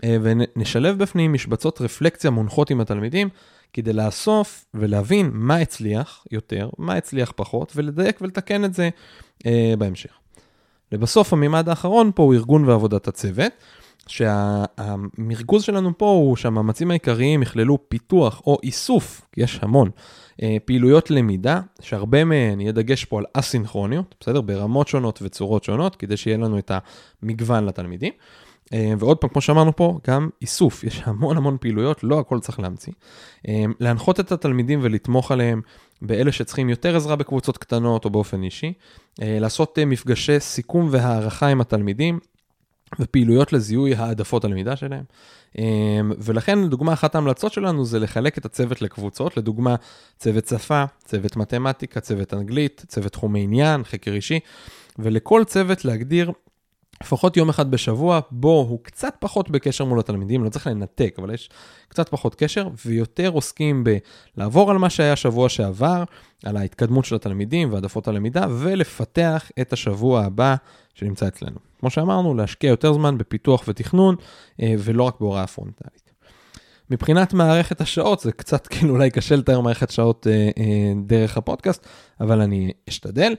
ונשלב 0.04 0.98
בפנים 0.98 1.32
משבצות 1.32 1.80
רפלקציה 1.80 2.30
מונחות 2.30 2.70
עם 2.70 2.80
התלמידים, 2.80 3.28
כדי 3.72 3.92
לאסוף 3.92 4.64
ולהבין 4.74 5.30
מה 5.32 5.56
הצליח 5.56 6.26
יותר, 6.30 6.70
מה 6.78 6.94
הצליח 6.94 7.32
פחות, 7.36 7.72
ולדייק 7.76 8.18
ולתקן 8.20 8.64
את 8.64 8.74
זה 8.74 8.88
בהמשך. 9.78 10.10
לבסוף, 10.92 11.32
המימד 11.32 11.68
האחרון 11.68 12.10
פה 12.14 12.22
הוא 12.22 12.34
ארגון 12.34 12.64
ועבודת 12.64 13.08
הצוות, 13.08 13.52
שהמרגוז 14.06 15.62
שלנו 15.62 15.98
פה 15.98 16.06
הוא 16.06 16.36
שהמאמצים 16.36 16.90
העיקריים 16.90 17.42
יכללו 17.42 17.78
פיתוח 17.88 18.42
או 18.46 18.58
איסוף, 18.62 19.22
כי 19.32 19.42
יש 19.42 19.58
המון, 19.62 19.90
אה, 20.42 20.56
פעילויות 20.64 21.10
למידה, 21.10 21.60
שהרבה 21.80 22.24
מהן 22.24 22.60
יהיה 22.60 22.72
דגש 22.72 23.04
פה 23.04 23.18
על 23.18 23.24
אסינכרוניות, 23.32 24.14
בסדר? 24.20 24.40
ברמות 24.40 24.88
שונות 24.88 25.18
וצורות 25.22 25.64
שונות, 25.64 25.96
כדי 25.96 26.16
שיהיה 26.16 26.36
לנו 26.36 26.58
את 26.58 26.70
המגוון 27.22 27.64
לתלמידים. 27.64 28.12
אה, 28.72 28.92
ועוד 28.98 29.16
פעם, 29.16 29.30
כמו 29.30 29.40
שאמרנו 29.40 29.76
פה, 29.76 29.98
גם 30.06 30.28
איסוף, 30.42 30.84
יש 30.84 31.02
המון 31.04 31.36
המון 31.36 31.56
פעילויות, 31.60 32.04
לא 32.04 32.18
הכל 32.18 32.40
צריך 32.40 32.60
להמציא. 32.60 32.92
אה, 33.48 33.64
להנחות 33.80 34.20
את 34.20 34.32
התלמידים 34.32 34.80
ולתמוך 34.82 35.32
עליהם 35.32 35.60
באלה 36.02 36.32
שצריכים 36.32 36.68
יותר 36.68 36.96
עזרה 36.96 37.16
בקבוצות 37.16 37.58
קטנות 37.58 38.04
או 38.04 38.10
באופן 38.10 38.42
אישי. 38.42 38.72
לעשות 39.18 39.78
מפגשי 39.86 40.40
סיכום 40.40 40.88
והערכה 40.90 41.46
עם 41.46 41.60
התלמידים, 41.60 42.18
ופעילויות 43.00 43.52
לזיהוי 43.52 43.94
העדפות 43.94 44.44
הלמידה 44.44 44.76
שלהם. 44.76 45.04
ולכן, 46.18 46.58
לדוגמה, 46.58 46.92
אחת 46.92 47.14
ההמלצות 47.14 47.52
שלנו 47.52 47.84
זה 47.84 47.98
לחלק 47.98 48.38
את 48.38 48.44
הצוות 48.44 48.82
לקבוצות, 48.82 49.36
לדוגמה, 49.36 49.74
צוות 50.18 50.46
שפה, 50.46 50.84
צוות 51.04 51.36
מתמטיקה, 51.36 52.00
צוות 52.00 52.34
אנגלית, 52.34 52.84
צוות 52.88 53.12
תחומי 53.12 53.42
עניין, 53.42 53.84
חקר 53.84 54.12
אישי, 54.12 54.40
ולכל 54.98 55.44
צוות 55.46 55.84
להגדיר 55.84 56.32
לפחות 57.08 57.36
יום 57.36 57.48
אחד 57.48 57.70
בשבוע, 57.70 58.20
בו 58.30 58.66
הוא 58.68 58.78
קצת 58.82 59.14
פחות 59.18 59.50
בקשר 59.50 59.84
מול 59.84 60.00
התלמידים, 60.00 60.44
לא 60.44 60.48
צריך 60.48 60.66
לנתק, 60.66 61.14
אבל 61.18 61.34
יש 61.34 61.50
קצת 61.88 62.08
פחות 62.08 62.34
קשר, 62.34 62.68
ויותר 62.86 63.28
עוסקים 63.28 63.84
בלעבור 64.36 64.70
על 64.70 64.78
מה 64.78 64.90
שהיה 64.90 65.16
שבוע 65.16 65.48
שעבר, 65.48 66.04
על 66.44 66.56
ההתקדמות 66.56 67.04
של 67.04 67.14
התלמידים 67.14 67.72
והעדפות 67.72 68.08
הלמידה, 68.08 68.46
ולפתח 68.58 69.50
את 69.60 69.72
השבוע 69.72 70.24
הבא 70.24 70.54
שנמצא 70.94 71.28
אצלנו. 71.28 71.56
כמו 71.80 71.90
שאמרנו, 71.90 72.34
להשקיע 72.34 72.70
יותר 72.70 72.92
זמן 72.92 73.18
בפיתוח 73.18 73.64
ותכנון, 73.68 74.16
אה, 74.62 74.74
ולא 74.78 75.02
רק 75.02 75.20
בהוראה 75.20 75.46
פרונטלית. 75.46 76.12
מבחינת 76.90 77.32
מערכת 77.32 77.80
השעות, 77.80 78.20
זה 78.20 78.32
קצת 78.32 78.66
כאילו 78.66 78.94
אולי 78.94 79.10
קשה 79.10 79.36
לתאר 79.36 79.60
מערכת 79.60 79.90
שעות 79.90 80.26
אה, 80.26 80.32
אה, 80.32 80.92
דרך 81.06 81.36
הפודקאסט, 81.36 81.86
אבל 82.20 82.40
אני 82.40 82.72
אשתדל. 82.88 83.34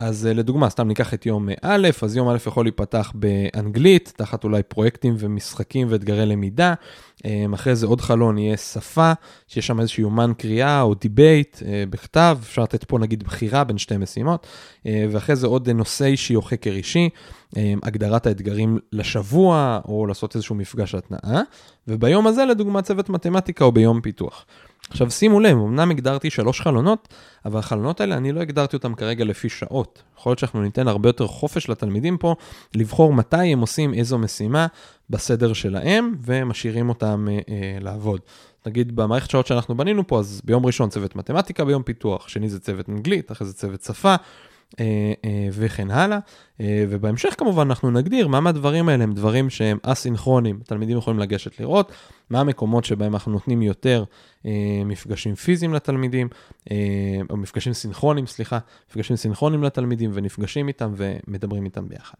אז 0.00 0.26
אה, 0.26 0.32
לדוגמה, 0.32 0.70
סתם 0.70 0.88
ניקח 0.88 1.14
את 1.14 1.26
יום 1.26 1.48
א', 1.62 1.88
אז 2.02 2.16
יום 2.16 2.28
א' 2.28 2.36
יכול 2.46 2.64
להיפתח 2.64 3.12
באנגלית, 3.14 4.12
תחת 4.16 4.44
אולי 4.44 4.62
פרויקטים 4.62 5.14
ומשחקים 5.18 5.86
ואתגרי 5.90 6.26
למידה. 6.26 6.74
אה, 7.24 7.46
אחרי 7.54 7.76
זה 7.76 7.86
עוד 7.86 8.00
חלון 8.00 8.38
יהיה 8.38 8.56
שפה, 8.56 9.12
שיש 9.48 9.66
שם 9.66 9.80
איזשהו 9.80 10.02
יומן 10.02 10.32
קריאה 10.38 10.82
או 10.82 10.94
debate 10.94 11.62
אה, 11.66 11.84
בכתב, 11.90 12.38
אפשר 12.42 12.62
לתת 12.62 12.84
פה 12.84 12.98
נגיד 12.98 13.22
בחירה 13.22 13.64
בין 13.64 13.78
שתי 13.78 13.96
משימות. 13.96 14.46
ואחרי 14.84 15.36
זה 15.36 15.46
עוד 15.46 15.70
נושא 15.70 16.04
אישי 16.04 16.36
או 16.36 16.42
חקר 16.42 16.70
אישי, 16.70 17.08
הגדרת 17.82 18.26
האתגרים 18.26 18.78
לשבוע, 18.92 19.80
או 19.88 20.06
לעשות 20.06 20.34
איזשהו 20.34 20.54
מפגש 20.54 20.94
התנעה. 20.94 21.42
וביום 21.88 22.26
הזה 22.26 22.44
לדוגמה 22.44 22.82
צוות 22.82 23.08
מתמטיקה 23.08 23.64
או 23.64 23.72
ביום 23.72 24.00
פיתוח. 24.00 24.46
עכשיו 24.90 25.10
שימו 25.10 25.40
לב, 25.40 25.56
אמנם 25.56 25.90
הגדרתי 25.90 26.30
שלוש 26.30 26.60
חלונות, 26.60 27.08
אבל 27.44 27.58
החלונות 27.58 28.00
האלה, 28.00 28.16
אני 28.16 28.32
לא 28.32 28.40
הגדרתי 28.40 28.76
אותם 28.76 28.94
כרגע 28.94 29.24
לפי 29.24 29.48
שעות. 29.48 30.02
יכול 30.18 30.30
להיות 30.30 30.38
שאנחנו 30.38 30.62
ניתן 30.62 30.88
הרבה 30.88 31.08
יותר 31.08 31.26
חופש 31.26 31.68
לתלמידים 31.68 32.18
פה, 32.18 32.34
לבחור 32.74 33.12
מתי 33.12 33.52
הם 33.52 33.60
עושים 33.60 33.94
איזו 33.94 34.18
משימה 34.18 34.66
בסדר 35.10 35.52
שלהם, 35.52 36.14
ומשאירים 36.22 36.88
אותם 36.88 37.28
אה, 37.30 37.38
אה, 37.48 37.78
לעבוד. 37.80 38.20
נגיד 38.66 38.96
במערכת 38.96 39.30
שעות 39.30 39.46
שאנחנו 39.46 39.76
בנינו 39.76 40.06
פה, 40.06 40.18
אז 40.18 40.40
ביום 40.44 40.66
ראשון 40.66 40.88
צוות 40.88 41.16
מתמטיקה 41.16 41.64
ביום 41.64 41.82
פיתוח, 41.82 42.28
שני 42.28 42.48
זה 42.48 42.60
צוות 42.60 42.88
אנגלית, 42.88 43.32
אחרי 43.32 43.46
זה 43.46 43.54
צוות 43.54 43.82
שפה, 43.82 44.14
וכן 45.52 45.90
הלאה. 45.90 46.18
אה, 46.60 46.84
ובהמשך 46.88 47.34
כמובן 47.38 47.62
אנחנו 47.62 47.90
נגדיר 47.90 48.28
מה 48.28 48.40
מהדברים 48.40 48.88
האלה 48.88 49.04
הם 49.04 49.12
דברים 49.12 49.50
שהם 49.50 49.78
אסינכרונים, 49.82 50.60
תלמידים 50.64 50.98
יכולים 50.98 51.20
לגשת 51.20 51.60
לראות, 51.60 51.92
מה 52.30 52.40
המקומות 52.40 52.84
שבהם 52.84 53.14
אנחנו 53.14 53.32
נותנים 53.32 53.62
יותר 53.62 54.04
מפגשים 54.84 55.34
פיזיים 55.34 55.74
לתלמידים, 55.74 56.28
או 57.30 57.36
מפגשים 57.36 57.72
סינכרונים, 57.72 58.26
סליחה, 58.26 58.58
מפגשים 58.90 59.16
סינכרונים 59.16 59.62
לתלמידים 59.62 60.10
ונפגשים 60.14 60.68
איתם 60.68 60.94
ומדברים 60.96 61.64
איתם 61.64 61.88
ביחד. 61.88 62.18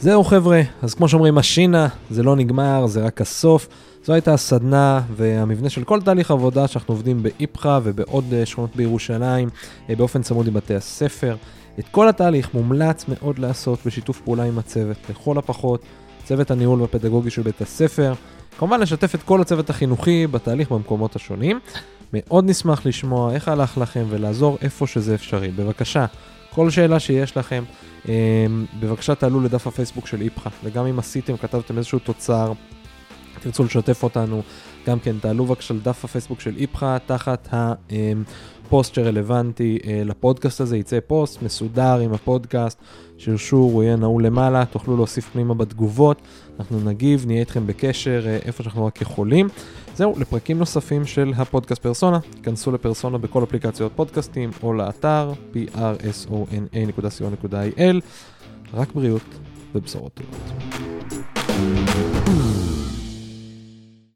זהו 0.00 0.24
חבר'ה, 0.24 0.60
אז 0.82 0.94
כמו 0.94 1.08
שאומרים, 1.08 1.38
השינה, 1.38 1.88
זה 2.10 2.22
לא 2.22 2.36
נגמר, 2.36 2.86
זה 2.86 3.04
רק 3.04 3.20
הסוף. 3.20 3.68
זו 4.04 4.12
הייתה 4.12 4.34
הסדנה 4.34 5.00
והמבנה 5.16 5.70
של 5.70 5.84
כל 5.84 6.00
תהליך 6.00 6.30
עבודה 6.30 6.68
שאנחנו 6.68 6.94
עובדים 6.94 7.22
באיפכא 7.22 7.78
ובעוד 7.82 8.24
אה, 8.32 8.46
שכונות 8.46 8.76
בירושלים 8.76 9.48
אה, 9.90 9.96
באופן 9.96 10.22
צמוד 10.22 10.46
עם 10.46 10.54
בתי 10.54 10.74
הספר. 10.74 11.36
את 11.78 11.88
כל 11.90 12.08
התהליך 12.08 12.54
מומלץ 12.54 13.04
מאוד 13.08 13.38
לעשות 13.38 13.78
בשיתוף 13.86 14.20
פעולה 14.20 14.44
עם 14.44 14.58
הצוות, 14.58 14.96
לכל 15.10 15.38
הפחות, 15.38 15.82
צוות 16.24 16.50
הניהול 16.50 16.80
והפדגוגי 16.80 17.30
של 17.30 17.42
בית 17.42 17.60
הספר. 17.60 18.14
כמובן 18.58 18.80
לשתף 18.80 19.14
את 19.14 19.22
כל 19.22 19.40
הצוות 19.40 19.70
החינוכי 19.70 20.26
בתהליך 20.26 20.70
במקומות 20.70 21.16
השונים. 21.16 21.60
מאוד 22.12 22.44
נשמח 22.50 22.86
לשמוע 22.86 23.32
איך 23.32 23.48
הלך 23.48 23.78
לכם 23.78 24.04
ולעזור 24.08 24.58
איפה 24.62 24.86
שזה 24.86 25.14
אפשרי. 25.14 25.50
בבקשה, 25.50 26.06
כל 26.54 26.70
שאלה 26.70 27.00
שיש 27.00 27.36
לכם, 27.36 27.64
אה, 28.08 28.46
בבקשה 28.80 29.14
תעלו 29.14 29.40
לדף 29.40 29.66
הפייסבוק 29.66 30.06
של 30.06 30.20
איפכא, 30.20 30.50
וגם 30.64 30.86
אם 30.86 30.98
עשיתם, 30.98 31.36
כתבתם 31.36 31.78
איזשהו 31.78 31.98
תוצר, 31.98 32.52
תרצו 33.40 33.64
לשתף 33.64 34.02
אותנו, 34.02 34.42
גם 34.86 34.98
כן 34.98 35.16
תעלו 35.20 35.46
בבקשה 35.46 35.74
לדף 35.74 36.04
הפייסבוק 36.04 36.40
של 36.40 36.54
איפכא, 36.58 36.98
תחת 37.06 37.48
הפוסט 37.52 38.94
שרלוונטי 38.94 39.78
אה, 39.86 40.02
לפודקאסט 40.04 40.60
הזה, 40.60 40.76
יצא 40.76 40.98
פוסט 41.06 41.42
מסודר 41.42 41.98
עם 41.98 42.12
הפודקאסט, 42.12 42.78
שרשור, 43.18 43.72
הוא 43.72 43.82
יהיה 43.82 43.96
נעול 43.96 44.26
למעלה, 44.26 44.64
תוכלו 44.64 44.96
להוסיף 44.96 45.28
פנימה 45.32 45.54
בתגובות, 45.54 46.20
אנחנו 46.60 46.80
נגיב, 46.80 47.26
נהיה 47.26 47.40
איתכם 47.40 47.66
בקשר 47.66 48.22
אה, 48.26 48.36
איפה 48.36 48.62
שאנחנו 48.62 48.86
רק 48.86 49.00
יכולים. 49.00 49.48
זהו, 49.96 50.14
לפרקים 50.18 50.58
נוספים 50.58 51.06
של 51.06 51.32
הפודקאסט 51.36 51.82
פרסונה, 51.82 52.18
כנסו 52.42 52.72
לפרסונה 52.72 53.18
בכל 53.18 53.44
אפליקציות 53.44 53.92
פודקאסטים 53.96 54.50
או 54.62 54.72
לאתר 54.72 55.32
prsona.co.il. 55.54 58.00
רק 58.74 58.94
בריאות 58.94 59.22
ובשורות 59.74 60.12
טובות. 60.14 60.52